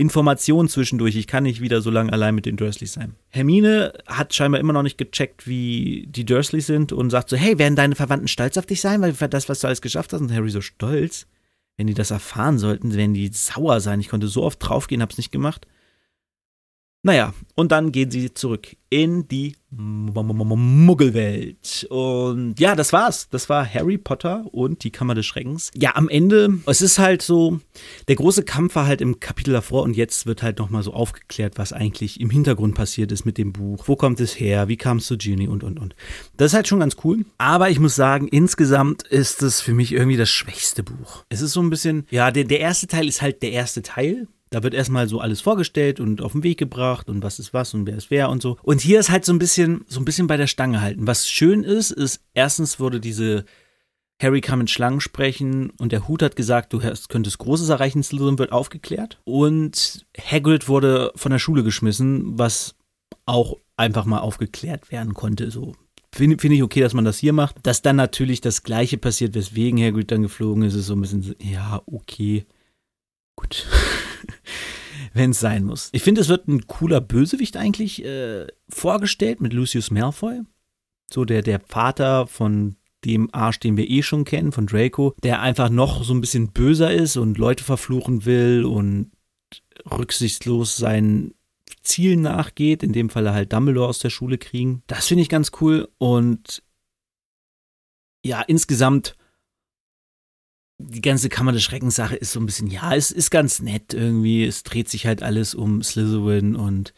Informationen 0.00 0.68
zwischendurch. 0.68 1.16
Ich 1.16 1.26
kann 1.26 1.42
nicht 1.42 1.60
wieder 1.60 1.80
so 1.80 1.90
lange 1.90 2.12
allein 2.12 2.34
mit 2.34 2.46
den 2.46 2.56
Dursleys 2.56 2.92
sein. 2.92 3.16
Hermine 3.30 3.92
hat 4.06 4.32
scheinbar 4.32 4.60
immer 4.60 4.72
noch 4.72 4.84
nicht 4.84 4.96
gecheckt, 4.96 5.48
wie 5.48 6.06
die 6.08 6.24
Dursleys 6.24 6.66
sind 6.66 6.92
und 6.92 7.10
sagt 7.10 7.28
so, 7.28 7.36
hey, 7.36 7.58
werden 7.58 7.74
deine 7.74 7.96
Verwandten 7.96 8.28
stolz 8.28 8.56
auf 8.56 8.64
dich 8.64 8.80
sein, 8.80 9.00
weil 9.02 9.12
für 9.12 9.28
das, 9.28 9.48
was 9.48 9.58
du 9.58 9.66
alles 9.66 9.82
geschafft 9.82 10.12
hast? 10.12 10.20
Und 10.20 10.32
Harry 10.32 10.50
so 10.50 10.60
stolz. 10.60 11.26
Wenn 11.76 11.88
die 11.88 11.94
das 11.94 12.12
erfahren 12.12 12.58
sollten, 12.58 12.94
werden 12.94 13.12
die 13.12 13.28
sauer 13.32 13.80
sein. 13.80 13.98
Ich 14.00 14.08
konnte 14.08 14.28
so 14.28 14.44
oft 14.44 14.58
draufgehen, 14.60 15.02
hab's 15.02 15.18
nicht 15.18 15.32
gemacht. 15.32 15.66
Naja, 17.02 17.32
und 17.54 17.70
dann 17.70 17.92
gehen 17.92 18.10
sie 18.10 18.34
zurück 18.34 18.76
in 18.90 19.28
die 19.28 19.54
Muggelwelt. 19.70 21.86
Und 21.90 22.58
ja, 22.58 22.74
das 22.74 22.92
war's. 22.92 23.28
Das 23.30 23.48
war 23.48 23.72
Harry 23.72 23.98
Potter 23.98 24.46
und 24.50 24.82
die 24.82 24.90
Kammer 24.90 25.14
des 25.14 25.24
Schreckens. 25.26 25.70
Ja, 25.76 25.94
am 25.94 26.08
Ende, 26.08 26.58
es 26.66 26.80
ist 26.80 26.98
halt 26.98 27.22
so, 27.22 27.60
der 28.08 28.16
große 28.16 28.42
Kampf 28.42 28.74
war 28.74 28.86
halt 28.86 29.00
im 29.00 29.20
Kapitel 29.20 29.52
davor 29.52 29.84
und 29.84 29.96
jetzt 29.96 30.26
wird 30.26 30.42
halt 30.42 30.58
nochmal 30.58 30.82
so 30.82 30.92
aufgeklärt, 30.92 31.56
was 31.56 31.72
eigentlich 31.72 32.20
im 32.20 32.30
Hintergrund 32.30 32.74
passiert 32.74 33.12
ist 33.12 33.24
mit 33.24 33.38
dem 33.38 33.52
Buch. 33.52 33.84
Wo 33.86 33.94
kommt 33.94 34.18
es 34.20 34.40
her? 34.40 34.66
Wie 34.66 34.76
kam 34.76 34.96
es 34.96 35.06
zu 35.06 35.16
Ginny 35.16 35.46
und, 35.46 35.62
und, 35.62 35.78
und. 35.78 35.94
Das 36.36 36.50
ist 36.52 36.54
halt 36.54 36.66
schon 36.66 36.80
ganz 36.80 36.96
cool. 37.04 37.24
Aber 37.36 37.70
ich 37.70 37.78
muss 37.78 37.94
sagen, 37.94 38.26
insgesamt 38.26 39.06
ist 39.06 39.40
es 39.42 39.60
für 39.60 39.74
mich 39.74 39.92
irgendwie 39.92 40.16
das 40.16 40.30
schwächste 40.30 40.82
Buch. 40.82 41.24
Es 41.28 41.42
ist 41.42 41.52
so 41.52 41.60
ein 41.60 41.70
bisschen, 41.70 42.08
ja, 42.10 42.32
der, 42.32 42.42
der 42.44 42.58
erste 42.60 42.88
Teil 42.88 43.06
ist 43.06 43.22
halt 43.22 43.42
der 43.42 43.52
erste 43.52 43.82
Teil 43.82 44.26
da 44.50 44.62
wird 44.62 44.74
erstmal 44.74 45.08
so 45.08 45.20
alles 45.20 45.40
vorgestellt 45.40 46.00
und 46.00 46.22
auf 46.22 46.32
den 46.32 46.42
Weg 46.42 46.58
gebracht 46.58 47.08
und 47.08 47.22
was 47.22 47.38
ist 47.38 47.54
was 47.54 47.74
und 47.74 47.86
wer 47.86 47.96
ist 47.96 48.10
wer 48.10 48.30
und 48.30 48.42
so. 48.42 48.56
Und 48.62 48.80
hier 48.80 49.00
ist 49.00 49.10
halt 49.10 49.24
so 49.24 49.32
ein 49.32 49.38
bisschen, 49.38 49.84
so 49.88 50.00
ein 50.00 50.04
bisschen 50.04 50.26
bei 50.26 50.36
der 50.36 50.46
Stange 50.46 50.80
halten. 50.80 51.06
Was 51.06 51.28
schön 51.28 51.64
ist, 51.64 51.90
ist, 51.90 52.20
erstens 52.34 52.80
wurde 52.80 53.00
diese 53.00 53.44
Harry 54.20 54.40
kann 54.40 54.58
mit 54.58 54.70
Schlangen 54.70 55.00
sprechen 55.00 55.70
und 55.78 55.92
der 55.92 56.08
Hut 56.08 56.22
hat 56.22 56.34
gesagt, 56.34 56.72
du 56.72 56.80
könntest 57.08 57.38
Großes 57.38 57.68
erreichen, 57.68 58.02
Slytherin 58.02 58.38
wird 58.38 58.50
aufgeklärt. 58.50 59.20
Und 59.24 60.06
Hagrid 60.18 60.68
wurde 60.68 61.12
von 61.14 61.30
der 61.30 61.38
Schule 61.38 61.62
geschmissen, 61.62 62.36
was 62.38 62.74
auch 63.26 63.56
einfach 63.76 64.06
mal 64.06 64.18
aufgeklärt 64.18 64.90
werden 64.90 65.14
konnte. 65.14 65.50
So 65.50 65.76
finde 66.12 66.38
find 66.38 66.54
ich 66.54 66.62
okay, 66.62 66.80
dass 66.80 66.94
man 66.94 67.04
das 67.04 67.18
hier 67.18 67.32
macht. 67.32 67.56
Dass 67.62 67.82
dann 67.82 67.96
natürlich 67.96 68.40
das 68.40 68.64
Gleiche 68.64 68.98
passiert, 68.98 69.34
weswegen 69.34 69.80
Hagrid 69.80 70.10
dann 70.10 70.22
geflogen 70.22 70.64
ist, 70.64 70.74
ist 70.74 70.86
so 70.86 70.94
ein 70.94 71.00
bisschen, 71.00 71.36
ja, 71.40 71.80
okay. 71.86 72.44
Gut. 73.36 73.66
Wenn 75.12 75.30
es 75.30 75.40
sein 75.40 75.64
muss. 75.64 75.88
Ich 75.92 76.02
finde, 76.02 76.20
es 76.20 76.28
wird 76.28 76.48
ein 76.48 76.66
cooler 76.66 77.00
Bösewicht 77.00 77.56
eigentlich 77.56 78.04
äh, 78.04 78.46
vorgestellt 78.68 79.40
mit 79.40 79.52
Lucius 79.52 79.90
Malfoy. 79.90 80.40
So 81.12 81.24
der, 81.24 81.42
der 81.42 81.60
Vater 81.60 82.26
von 82.26 82.76
dem 83.04 83.28
Arsch, 83.32 83.60
den 83.60 83.76
wir 83.76 83.88
eh 83.88 84.02
schon 84.02 84.24
kennen, 84.24 84.52
von 84.52 84.66
Draco, 84.66 85.14
der 85.22 85.40
einfach 85.40 85.70
noch 85.70 86.04
so 86.04 86.12
ein 86.12 86.20
bisschen 86.20 86.52
böser 86.52 86.92
ist 86.92 87.16
und 87.16 87.38
Leute 87.38 87.64
verfluchen 87.64 88.24
will 88.24 88.64
und 88.64 89.12
rücksichtslos 89.90 90.76
seinen 90.76 91.34
Zielen 91.82 92.22
nachgeht, 92.22 92.82
in 92.82 92.92
dem 92.92 93.08
Fall 93.08 93.30
halt 93.32 93.52
Dumbledore 93.52 93.88
aus 93.88 93.98
der 93.98 94.10
Schule 94.10 94.38
kriegen. 94.38 94.82
Das 94.86 95.06
finde 95.06 95.22
ich 95.22 95.28
ganz 95.28 95.52
cool 95.60 95.88
und 95.98 96.62
ja, 98.24 98.42
insgesamt 98.42 99.14
die 100.78 101.00
ganze 101.00 101.28
Kammer 101.28 101.52
des 101.52 101.64
Schreckens 101.64 101.96
Sache 101.96 102.16
ist 102.16 102.32
so 102.32 102.40
ein 102.40 102.46
bisschen, 102.46 102.68
ja, 102.68 102.94
es 102.94 103.10
ist 103.10 103.30
ganz 103.30 103.60
nett 103.60 103.94
irgendwie. 103.94 104.44
Es 104.44 104.62
dreht 104.62 104.88
sich 104.88 105.06
halt 105.06 105.22
alles 105.22 105.54
um 105.54 105.82
Slytherin 105.82 106.54
und 106.54 106.94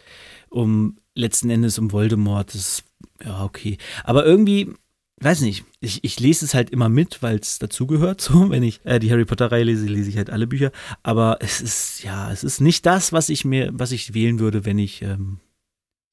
um 0.50 0.98
letzten 1.14 1.50
Endes 1.50 1.78
um 1.78 1.90
Voldemort. 1.90 2.48
Das 2.50 2.56
ist, 2.56 2.84
ja, 3.24 3.42
okay. 3.42 3.78
Aber 4.04 4.26
irgendwie, 4.26 4.74
weiß 5.22 5.40
nicht, 5.40 5.64
ich, 5.80 6.04
ich 6.04 6.20
lese 6.20 6.44
es 6.44 6.52
halt 6.52 6.70
immer 6.70 6.90
mit, 6.90 7.22
weil 7.22 7.38
es 7.38 7.58
dazugehört. 7.58 8.20
So, 8.30 8.50
wenn 8.50 8.62
ich 8.62 8.84
äh, 8.84 8.98
die 8.98 9.10
Harry 9.10 9.24
Potter-Reihe 9.24 9.64
lese, 9.64 9.86
lese 9.86 10.10
ich 10.10 10.18
halt 10.18 10.28
alle 10.28 10.46
Bücher. 10.46 10.72
Aber 11.02 11.38
es 11.40 11.62
ist, 11.62 12.02
ja, 12.02 12.30
es 12.30 12.44
ist 12.44 12.60
nicht 12.60 12.84
das, 12.84 13.14
was 13.14 13.30
ich 13.30 13.46
mir, 13.46 13.70
was 13.72 13.92
ich 13.92 14.12
wählen 14.12 14.40
würde, 14.40 14.66
wenn 14.66 14.78
ich 14.78 15.00
ähm, 15.00 15.40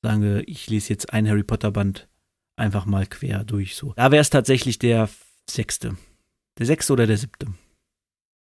sage, 0.01 0.41
ich 0.47 0.69
lese 0.69 0.89
jetzt 0.89 1.11
ein 1.11 1.27
Harry 1.27 1.43
Potter-Band 1.43 2.07
einfach 2.55 2.85
mal 2.85 3.05
quer 3.05 3.43
durch. 3.43 3.75
So. 3.75 3.93
Da 3.97 4.11
wäre 4.11 4.21
es 4.21 4.29
tatsächlich 4.29 4.79
der 4.79 5.09
sechste. 5.49 5.97
Der 6.57 6.65
sechste 6.65 6.93
oder 6.93 7.07
der 7.07 7.17
siebte. 7.17 7.47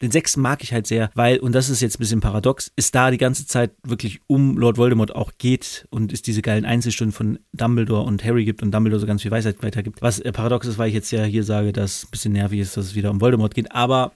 Den 0.03 0.11
sechsten 0.11 0.43
mag 0.43 0.63
ich 0.63 0.75
halt 0.75 0.87
sehr, 0.87 1.11
weil, 1.15 1.39
und 1.39 1.53
das 1.53 1.71
ist 1.71 1.81
jetzt 1.81 1.97
ein 1.97 2.01
bisschen 2.01 2.21
paradox, 2.21 2.71
ist 2.77 2.95
da 2.95 3.11
die 3.11 3.17
ganze 3.17 3.47
Zeit 3.47 3.73
wirklich 3.83 4.21
um 4.27 4.59
Lord 4.59 4.77
Voldemort 4.77 5.15
auch 5.15 5.33
geht 5.39 5.87
und 5.89 6.13
es 6.13 6.21
diese 6.21 6.43
geilen 6.43 6.67
Einzelstunden 6.67 7.15
von 7.15 7.39
Dumbledore 7.53 8.03
und 8.03 8.23
Harry 8.23 8.45
gibt 8.45 8.63
und 8.63 8.73
Dumbledore 8.73 9.01
so 9.01 9.07
ganz 9.07 9.23
viel 9.23 9.31
Weisheit 9.31 9.63
weitergibt. 9.63 10.03
Was 10.03 10.19
äh, 10.19 10.33
paradox 10.33 10.67
ist, 10.67 10.77
weil 10.77 10.89
ich 10.89 10.95
jetzt 10.95 11.11
ja 11.13 11.25
hier 11.25 11.45
sage, 11.45 11.73
dass 11.73 11.99
es 11.99 12.05
ein 12.05 12.11
bisschen 12.11 12.33
nervig 12.35 12.61
ist, 12.61 12.77
dass 12.77 12.87
es 12.87 12.95
wieder 12.95 13.11
um 13.11 13.23
Voldemort 13.23 13.55
geht, 13.55 13.73
aber 13.73 14.13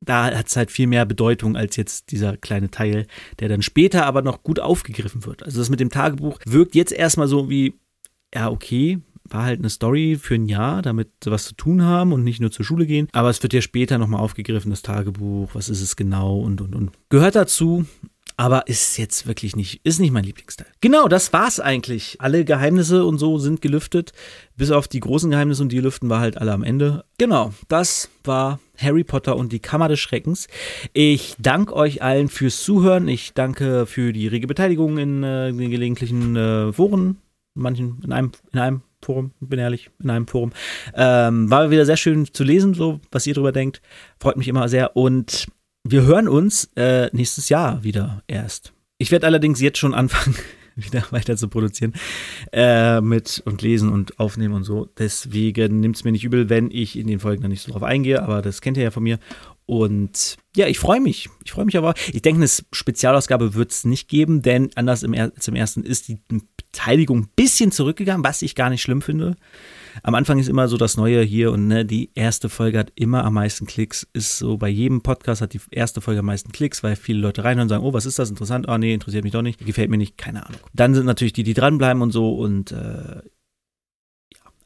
da 0.00 0.26
hat 0.26 0.46
es 0.46 0.56
halt 0.56 0.70
viel 0.70 0.86
mehr 0.86 1.06
Bedeutung 1.06 1.56
als 1.56 1.74
jetzt 1.74 2.12
dieser 2.12 2.36
kleine 2.36 2.70
Teil, 2.70 3.06
der 3.40 3.48
dann 3.48 3.62
später 3.62 4.06
aber 4.06 4.22
noch 4.22 4.44
gut 4.44 4.60
aufgegriffen 4.60 5.24
wird. 5.24 5.42
Also 5.42 5.58
das 5.58 5.70
mit 5.70 5.80
dem 5.80 5.90
Tagebuch 5.90 6.38
wirkt 6.46 6.76
jetzt 6.76 6.92
erstmal 6.92 7.26
so 7.26 7.50
wie, 7.50 7.74
ja, 8.32 8.48
okay, 8.48 9.00
war 9.30 9.44
halt 9.44 9.60
eine 9.60 9.70
Story 9.70 10.18
für 10.20 10.34
ein 10.34 10.46
Jahr, 10.46 10.82
damit 10.82 11.08
sie 11.22 11.30
was 11.30 11.44
zu 11.44 11.54
tun 11.54 11.82
haben 11.82 12.12
und 12.12 12.24
nicht 12.24 12.40
nur 12.40 12.50
zur 12.50 12.64
Schule 12.64 12.86
gehen. 12.86 13.08
Aber 13.12 13.30
es 13.30 13.42
wird 13.42 13.52
ja 13.52 13.60
später 13.60 13.98
nochmal 13.98 14.20
aufgegriffen, 14.20 14.70
das 14.70 14.82
Tagebuch, 14.82 15.50
was 15.54 15.68
ist 15.68 15.82
es 15.82 15.96
genau 15.96 16.40
und 16.40 16.60
und 16.60 16.74
und. 16.74 16.90
Gehört 17.08 17.36
dazu, 17.36 17.86
aber 18.38 18.66
ist 18.66 18.98
jetzt 18.98 19.26
wirklich 19.26 19.56
nicht, 19.56 19.80
ist 19.84 19.98
nicht 19.98 20.12
mein 20.12 20.24
Lieblingsteil. 20.24 20.66
Genau, 20.82 21.08
das 21.08 21.32
war's 21.32 21.58
eigentlich. 21.58 22.20
Alle 22.20 22.44
Geheimnisse 22.44 23.04
und 23.06 23.18
so 23.18 23.38
sind 23.38 23.62
gelüftet. 23.62 24.12
Bis 24.56 24.70
auf 24.70 24.88
die 24.88 25.00
großen 25.00 25.30
Geheimnisse 25.30 25.62
und 25.62 25.72
die 25.72 25.80
lüften 25.80 26.10
wir 26.10 26.18
halt 26.20 26.36
alle 26.36 26.52
am 26.52 26.62
Ende. 26.62 27.04
Genau, 27.16 27.54
das 27.68 28.10
war 28.24 28.60
Harry 28.76 29.04
Potter 29.04 29.36
und 29.36 29.52
die 29.52 29.60
Kammer 29.60 29.88
des 29.88 30.00
Schreckens. 30.00 30.48
Ich 30.92 31.34
danke 31.38 31.74
euch 31.74 32.02
allen 32.02 32.28
fürs 32.28 32.62
Zuhören. 32.62 33.08
Ich 33.08 33.32
danke 33.32 33.86
für 33.86 34.12
die 34.12 34.28
rege 34.28 34.46
Beteiligung 34.46 34.98
in 34.98 35.22
äh, 35.22 35.52
den 35.52 35.70
gelegentlichen 35.70 36.36
äh, 36.36 36.72
Foren. 36.74 37.16
Manchen, 37.54 38.02
in 38.04 38.12
einem, 38.12 38.32
in 38.52 38.58
einem 38.58 38.82
Forum, 39.06 39.30
bin 39.40 39.60
ehrlich, 39.60 39.88
in 40.02 40.10
einem 40.10 40.26
Forum. 40.26 40.52
Ähm, 40.94 41.48
war 41.48 41.70
wieder 41.70 41.86
sehr 41.86 41.96
schön 41.96 42.26
zu 42.32 42.42
lesen, 42.42 42.74
so 42.74 43.00
was 43.12 43.26
ihr 43.26 43.34
drüber 43.34 43.52
denkt. 43.52 43.80
Freut 44.18 44.36
mich 44.36 44.48
immer 44.48 44.68
sehr. 44.68 44.96
Und 44.96 45.46
wir 45.84 46.02
hören 46.02 46.26
uns 46.26 46.68
äh, 46.74 47.08
nächstes 47.12 47.48
Jahr 47.48 47.84
wieder 47.84 48.24
erst. 48.26 48.72
Ich 48.98 49.12
werde 49.12 49.26
allerdings 49.26 49.60
jetzt 49.60 49.78
schon 49.78 49.94
anfangen, 49.94 50.34
wieder 50.74 51.04
weiter 51.10 51.36
zu 51.36 51.46
produzieren 51.46 51.92
äh, 52.52 53.00
mit 53.00 53.42
und 53.46 53.62
lesen 53.62 53.90
und 53.90 54.18
aufnehmen 54.18 54.54
und 54.54 54.64
so. 54.64 54.88
Deswegen 54.98 55.78
nimmt 55.78 55.94
es 55.94 56.02
mir 56.02 56.10
nicht 56.10 56.24
übel, 56.24 56.50
wenn 56.50 56.72
ich 56.72 56.98
in 56.98 57.06
den 57.06 57.20
Folgen 57.20 57.42
dann 57.42 57.52
nicht 57.52 57.62
so 57.62 57.70
drauf 57.70 57.84
eingehe, 57.84 58.20
aber 58.20 58.42
das 58.42 58.60
kennt 58.60 58.76
ihr 58.76 58.82
ja 58.82 58.90
von 58.90 59.04
mir. 59.04 59.20
Und 59.66 60.36
ja, 60.56 60.66
ich 60.66 60.80
freue 60.80 61.00
mich. 61.00 61.28
Ich 61.44 61.52
freue 61.52 61.64
mich 61.64 61.76
aber. 61.76 61.94
Ich 62.12 62.22
denke, 62.22 62.40
eine 62.40 62.50
Spezialausgabe 62.72 63.54
wird 63.54 63.70
es 63.70 63.84
nicht 63.84 64.08
geben, 64.08 64.42
denn 64.42 64.70
anders 64.74 65.04
im 65.04 65.14
er 65.14 65.32
zum 65.34 65.54
ersten 65.54 65.84
ist 65.84 66.08
die 66.08 66.18
Beteiligung 66.76 67.20
ein 67.20 67.28
bisschen 67.34 67.72
zurückgegangen, 67.72 68.24
was 68.24 68.42
ich 68.42 68.54
gar 68.54 68.68
nicht 68.68 68.82
schlimm 68.82 69.00
finde. 69.00 69.36
Am 70.02 70.14
Anfang 70.14 70.38
ist 70.38 70.48
immer 70.48 70.68
so 70.68 70.76
das 70.76 70.98
Neue 70.98 71.22
hier 71.22 71.50
und 71.50 71.68
ne, 71.68 71.86
die 71.86 72.10
erste 72.14 72.50
Folge 72.50 72.78
hat 72.78 72.92
immer 72.96 73.24
am 73.24 73.32
meisten 73.32 73.66
Klicks. 73.66 74.06
Ist 74.12 74.36
so 74.36 74.58
bei 74.58 74.68
jedem 74.68 75.00
Podcast 75.00 75.40
hat 75.40 75.54
die 75.54 75.60
erste 75.70 76.02
Folge 76.02 76.20
am 76.20 76.26
meisten 76.26 76.52
Klicks, 76.52 76.82
weil 76.82 76.94
viele 76.94 77.20
Leute 77.20 77.44
reinhören 77.44 77.64
und 77.64 77.68
sagen, 77.70 77.82
oh, 77.82 77.94
was 77.94 78.04
ist 78.04 78.18
das 78.18 78.28
interessant? 78.28 78.66
Oh 78.68 78.76
nee, 78.76 78.92
interessiert 78.92 79.24
mich 79.24 79.32
doch 79.32 79.40
nicht, 79.40 79.64
gefällt 79.64 79.88
mir 79.88 79.96
nicht, 79.96 80.18
keine 80.18 80.44
Ahnung. 80.44 80.60
Dann 80.74 80.94
sind 80.94 81.06
natürlich 81.06 81.32
die, 81.32 81.44
die 81.44 81.54
dranbleiben 81.54 82.02
und 82.02 82.10
so 82.10 82.34
und 82.36 82.72
äh, 82.72 83.22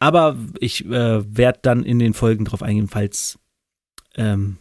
Aber 0.01 0.37
ich 0.59 0.85
äh, 0.87 1.37
werde 1.37 1.61
dann 1.63 1.85
in 1.85 2.01
den 2.01 2.15
Folgen 2.15 2.45
drauf 2.45 2.65
eingehen, 2.65 2.89
falls, 2.89 3.39
ähm, 4.17 4.57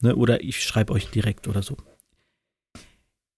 ne, 0.00 0.16
oder 0.16 0.42
ich 0.42 0.64
schreibe 0.64 0.92
euch 0.92 1.10
direkt 1.10 1.46
oder 1.46 1.62
so. 1.62 1.76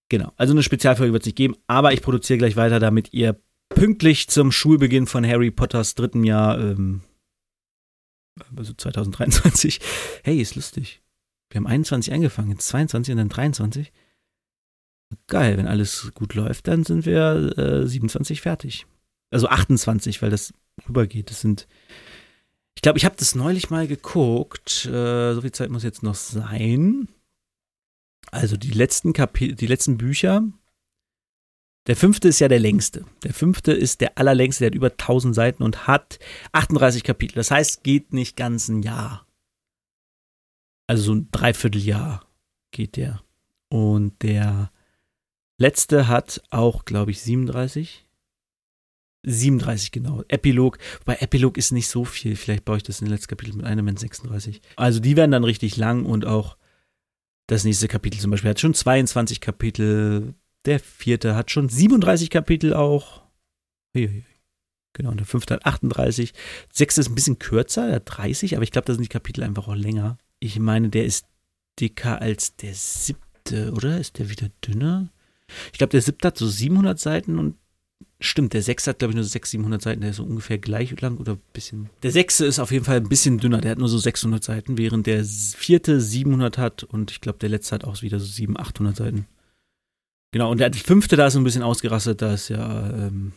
Genau, 0.08 0.32
also 0.36 0.52
eine 0.52 0.62
Spezialfolge 0.62 1.12
wird 1.12 1.22
es 1.22 1.26
nicht 1.26 1.36
geben, 1.36 1.56
aber 1.66 1.92
ich 1.92 2.02
produziere 2.02 2.38
gleich 2.38 2.56
weiter, 2.56 2.78
damit 2.78 3.12
ihr 3.12 3.40
pünktlich 3.70 4.28
zum 4.28 4.52
Schulbeginn 4.52 5.06
von 5.06 5.26
Harry 5.26 5.50
Potters 5.50 5.94
dritten 5.94 6.24
Jahr, 6.24 6.58
ähm, 6.58 7.02
also 8.56 8.72
2023, 8.72 9.80
hey, 10.22 10.40
ist 10.40 10.56
lustig. 10.56 11.02
Wir 11.50 11.60
haben 11.60 11.66
21 11.66 12.12
angefangen, 12.12 12.50
jetzt 12.50 12.68
22 12.68 13.12
und 13.12 13.18
dann 13.18 13.28
23. 13.28 13.92
Geil, 15.28 15.56
wenn 15.56 15.68
alles 15.68 16.10
gut 16.14 16.34
läuft, 16.34 16.66
dann 16.66 16.84
sind 16.84 17.06
wir 17.06 17.56
äh, 17.56 17.86
27 17.86 18.40
fertig. 18.40 18.86
Also 19.30 19.48
28, 19.48 20.22
weil 20.22 20.30
das 20.30 20.52
rübergeht. 20.88 21.30
Das 21.30 21.40
sind, 21.40 21.68
ich 22.74 22.82
glaube, 22.82 22.98
ich 22.98 23.04
habe 23.04 23.14
das 23.16 23.34
neulich 23.34 23.70
mal 23.70 23.86
geguckt. 23.86 24.86
Äh, 24.86 25.34
so 25.34 25.40
viel 25.42 25.52
Zeit 25.52 25.70
muss 25.70 25.84
jetzt 25.84 26.02
noch 26.02 26.14
sein. 26.14 27.08
Also 28.30 28.56
die 28.56 28.70
letzten 28.70 29.12
Kapitel, 29.12 29.54
die 29.54 29.66
letzten 29.66 29.98
Bücher. 29.98 30.42
Der 31.86 31.96
fünfte 31.96 32.28
ist 32.28 32.40
ja 32.40 32.48
der 32.48 32.60
längste. 32.60 33.04
Der 33.22 33.34
fünfte 33.34 33.72
ist 33.72 34.00
der 34.00 34.16
allerlängste, 34.16 34.60
der 34.64 34.66
hat 34.68 34.74
über 34.74 34.90
1000 34.90 35.34
Seiten 35.34 35.62
und 35.62 35.86
hat 35.86 36.18
38 36.52 37.04
Kapitel. 37.04 37.34
Das 37.34 37.50
heißt, 37.50 37.84
geht 37.84 38.12
nicht 38.12 38.36
ganz 38.36 38.68
ein 38.68 38.82
Jahr. 38.82 39.26
Also 40.86 41.04
so 41.04 41.14
ein 41.14 41.28
Dreivierteljahr 41.30 42.26
geht 42.70 42.96
der. 42.96 43.22
Und 43.68 44.22
der 44.22 44.70
letzte 45.58 46.08
hat 46.08 46.42
auch, 46.50 46.84
glaube 46.84 47.10
ich, 47.10 47.20
37. 47.20 48.04
37, 49.26 49.90
genau. 49.92 50.22
Epilog. 50.28 50.78
Wobei 51.00 51.16
Epilog 51.16 51.56
ist 51.56 51.72
nicht 51.72 51.88
so 51.88 52.04
viel. 52.04 52.36
Vielleicht 52.36 52.64
baue 52.64 52.76
ich 52.76 52.82
das 52.82 53.00
in 53.00 53.06
den 53.06 53.12
letzten 53.12 53.28
Kapitel 53.28 53.56
mit 53.56 53.66
einem 53.66 53.88
in 53.88 53.96
36. 53.96 54.60
Also 54.76 55.00
die 55.00 55.16
werden 55.16 55.30
dann 55.30 55.44
richtig 55.44 55.76
lang 55.76 56.04
und 56.04 56.26
auch 56.26 56.56
das 57.46 57.64
nächste 57.64 57.88
Kapitel 57.88 58.20
zum 58.20 58.30
Beispiel 58.30 58.50
hat 58.50 58.60
schon 58.60 58.74
22 58.74 59.40
Kapitel. 59.40 60.34
Der 60.64 60.80
vierte 60.80 61.36
hat 61.36 61.50
schon 61.50 61.68
37 61.68 62.30
Kapitel 62.30 62.72
auch. 62.74 63.22
Genau, 63.92 65.10
und 65.10 65.18
der 65.18 65.26
fünfte 65.26 65.54
hat 65.54 65.66
38. 65.66 66.32
Der 66.32 66.40
sechste 66.72 67.00
ist 67.00 67.08
ein 67.08 67.14
bisschen 67.14 67.38
kürzer, 67.38 67.86
der 67.86 67.96
hat 67.96 68.04
30, 68.06 68.54
aber 68.56 68.62
ich 68.62 68.70
glaube, 68.70 68.86
da 68.86 68.94
sind 68.94 69.02
die 69.02 69.08
Kapitel 69.08 69.42
einfach 69.42 69.68
auch 69.68 69.74
länger. 69.74 70.18
Ich 70.38 70.58
meine, 70.58 70.88
der 70.88 71.04
ist 71.04 71.26
dicker 71.80 72.20
als 72.20 72.56
der 72.56 72.74
siebte, 72.74 73.72
oder? 73.72 73.98
Ist 73.98 74.18
der 74.18 74.30
wieder 74.30 74.48
dünner? 74.64 75.12
Ich 75.72 75.78
glaube, 75.78 75.90
der 75.90 76.00
siebte 76.00 76.28
hat 76.28 76.38
so 76.38 76.46
700 76.46 76.98
Seiten 76.98 77.38
und 77.38 77.56
Stimmt, 78.24 78.54
der 78.54 78.62
sechste 78.62 78.90
hat, 78.90 79.00
glaube 79.00 79.12
ich, 79.12 79.16
nur 79.16 79.24
600, 79.24 79.50
700 79.50 79.82
Seiten. 79.82 80.00
Der 80.00 80.10
ist 80.10 80.16
so 80.16 80.24
ungefähr 80.24 80.56
gleich 80.56 80.98
lang 81.02 81.18
oder 81.18 81.32
ein 81.32 81.42
bisschen. 81.52 81.90
Der 82.02 82.10
sechste 82.10 82.46
ist 82.46 82.58
auf 82.58 82.72
jeden 82.72 82.86
Fall 82.86 82.96
ein 82.96 83.08
bisschen 83.08 83.36
dünner. 83.36 83.60
Der 83.60 83.72
hat 83.72 83.78
nur 83.78 83.88
so 83.88 83.98
600 83.98 84.42
Seiten, 84.42 84.78
während 84.78 85.06
der 85.06 85.22
vierte 85.24 86.00
700 86.00 86.56
hat 86.56 86.84
und 86.84 87.10
ich 87.10 87.20
glaube, 87.20 87.38
der 87.38 87.50
letzte 87.50 87.74
hat 87.74 87.84
auch 87.84 88.00
wieder 88.00 88.18
so 88.18 88.24
700, 88.24 88.66
800 88.66 88.96
Seiten. 88.96 89.26
Genau, 90.32 90.50
und 90.50 90.58
der 90.58 90.72
fünfte, 90.72 91.16
da 91.16 91.26
ist 91.26 91.34
so 91.34 91.40
ein 91.40 91.44
bisschen 91.44 91.62
ausgerastet. 91.62 92.22
Da 92.22 92.32
ist 92.32 92.48
ja, 92.48 92.90
ähm, 92.90 93.32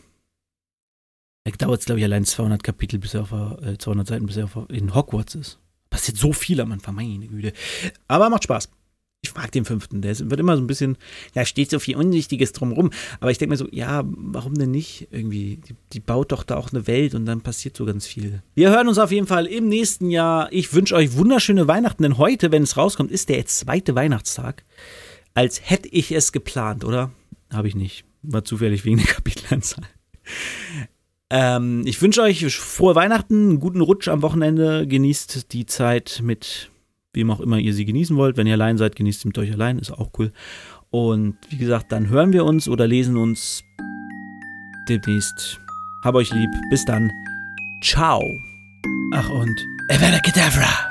da 1.44 1.50
dauert 1.50 1.80
es, 1.80 1.86
glaube 1.86 2.00
ich, 2.00 2.04
allein 2.04 2.24
200 2.24 2.62
Kapitel, 2.62 2.98
bis 2.98 3.12
er 3.12 3.22
auf, 3.22 3.32
äh, 3.32 3.76
200 3.76 4.06
Seiten, 4.06 4.24
bis 4.24 4.38
er 4.38 4.44
auf, 4.44 4.56
in 4.70 4.94
Hogwarts 4.94 5.34
ist. 5.34 5.58
Passiert 5.90 6.16
so 6.16 6.32
viel 6.32 6.62
am 6.62 6.72
Anfang, 6.72 6.94
meine 6.94 7.28
Güte. 7.28 7.52
Aber 8.08 8.30
macht 8.30 8.44
Spaß 8.44 8.70
ich 9.22 9.34
mag 9.34 9.50
den 9.50 9.64
fünften. 9.64 10.00
Der 10.00 10.16
wird 10.18 10.40
immer 10.40 10.56
so 10.56 10.62
ein 10.62 10.66
bisschen, 10.66 10.96
ja, 11.34 11.44
steht 11.44 11.70
so 11.70 11.78
viel 11.78 11.96
Unwichtiges 11.96 12.52
drumrum. 12.52 12.90
Aber 13.20 13.30
ich 13.30 13.38
denke 13.38 13.50
mir 13.50 13.56
so, 13.56 13.68
ja, 13.70 14.02
warum 14.06 14.54
denn 14.54 14.70
nicht? 14.70 15.08
Irgendwie, 15.10 15.56
die, 15.56 15.74
die, 15.92 16.00
baut 16.00 16.32
doch 16.32 16.44
da 16.44 16.56
auch 16.56 16.72
eine 16.72 16.86
Welt 16.86 17.14
und 17.14 17.26
dann 17.26 17.40
passiert 17.40 17.76
so 17.76 17.84
ganz 17.84 18.06
viel. 18.06 18.42
Wir 18.54 18.70
hören 18.70 18.88
uns 18.88 18.98
auf 18.98 19.10
jeden 19.10 19.26
Fall 19.26 19.46
im 19.46 19.68
nächsten 19.68 20.10
Jahr. 20.10 20.52
Ich 20.52 20.72
wünsche 20.72 20.94
euch 20.94 21.16
wunderschöne 21.16 21.66
Weihnachten, 21.66 22.04
denn 22.04 22.18
heute, 22.18 22.52
wenn 22.52 22.62
es 22.62 22.76
rauskommt, 22.76 23.10
ist 23.10 23.28
der 23.28 23.44
zweite 23.46 23.94
Weihnachtstag. 23.94 24.64
Als 25.34 25.68
hätte 25.68 25.88
ich 25.88 26.12
es 26.12 26.32
geplant, 26.32 26.84
oder? 26.84 27.10
Habe 27.52 27.68
ich 27.68 27.74
nicht. 27.74 28.04
War 28.22 28.44
zufällig 28.44 28.84
wegen 28.84 28.98
der 28.98 29.06
Kapitelanzahl. 29.06 29.84
Ähm, 31.30 31.82
ich 31.86 32.00
wünsche 32.00 32.22
euch 32.22 32.56
frohe 32.56 32.94
Weihnachten, 32.94 33.50
einen 33.50 33.60
guten 33.60 33.80
Rutsch 33.80 34.08
am 34.08 34.22
Wochenende. 34.22 34.86
Genießt 34.86 35.52
die 35.52 35.66
Zeit 35.66 36.20
mit 36.22 36.70
wem 37.18 37.30
auch 37.30 37.40
immer 37.40 37.58
ihr 37.58 37.74
sie 37.74 37.84
genießen 37.84 38.16
wollt. 38.16 38.38
Wenn 38.38 38.46
ihr 38.46 38.54
allein 38.54 38.78
seid, 38.78 38.96
genießt 38.96 39.20
sie 39.20 39.28
mit 39.28 39.38
euch 39.38 39.52
allein, 39.52 39.78
ist 39.78 39.90
auch 39.90 40.10
cool. 40.18 40.32
Und 40.90 41.36
wie 41.50 41.58
gesagt, 41.58 41.92
dann 41.92 42.08
hören 42.08 42.32
wir 42.32 42.46
uns 42.46 42.68
oder 42.68 42.86
lesen 42.86 43.18
uns 43.18 43.62
demnächst. 44.88 45.60
Hab 46.02 46.14
euch 46.14 46.32
lieb. 46.32 46.50
Bis 46.70 46.84
dann. 46.86 47.10
Ciao. 47.82 48.22
Ach 49.12 49.28
und 49.28 49.66
Evada 49.90 50.18
Kedavra. 50.20 50.87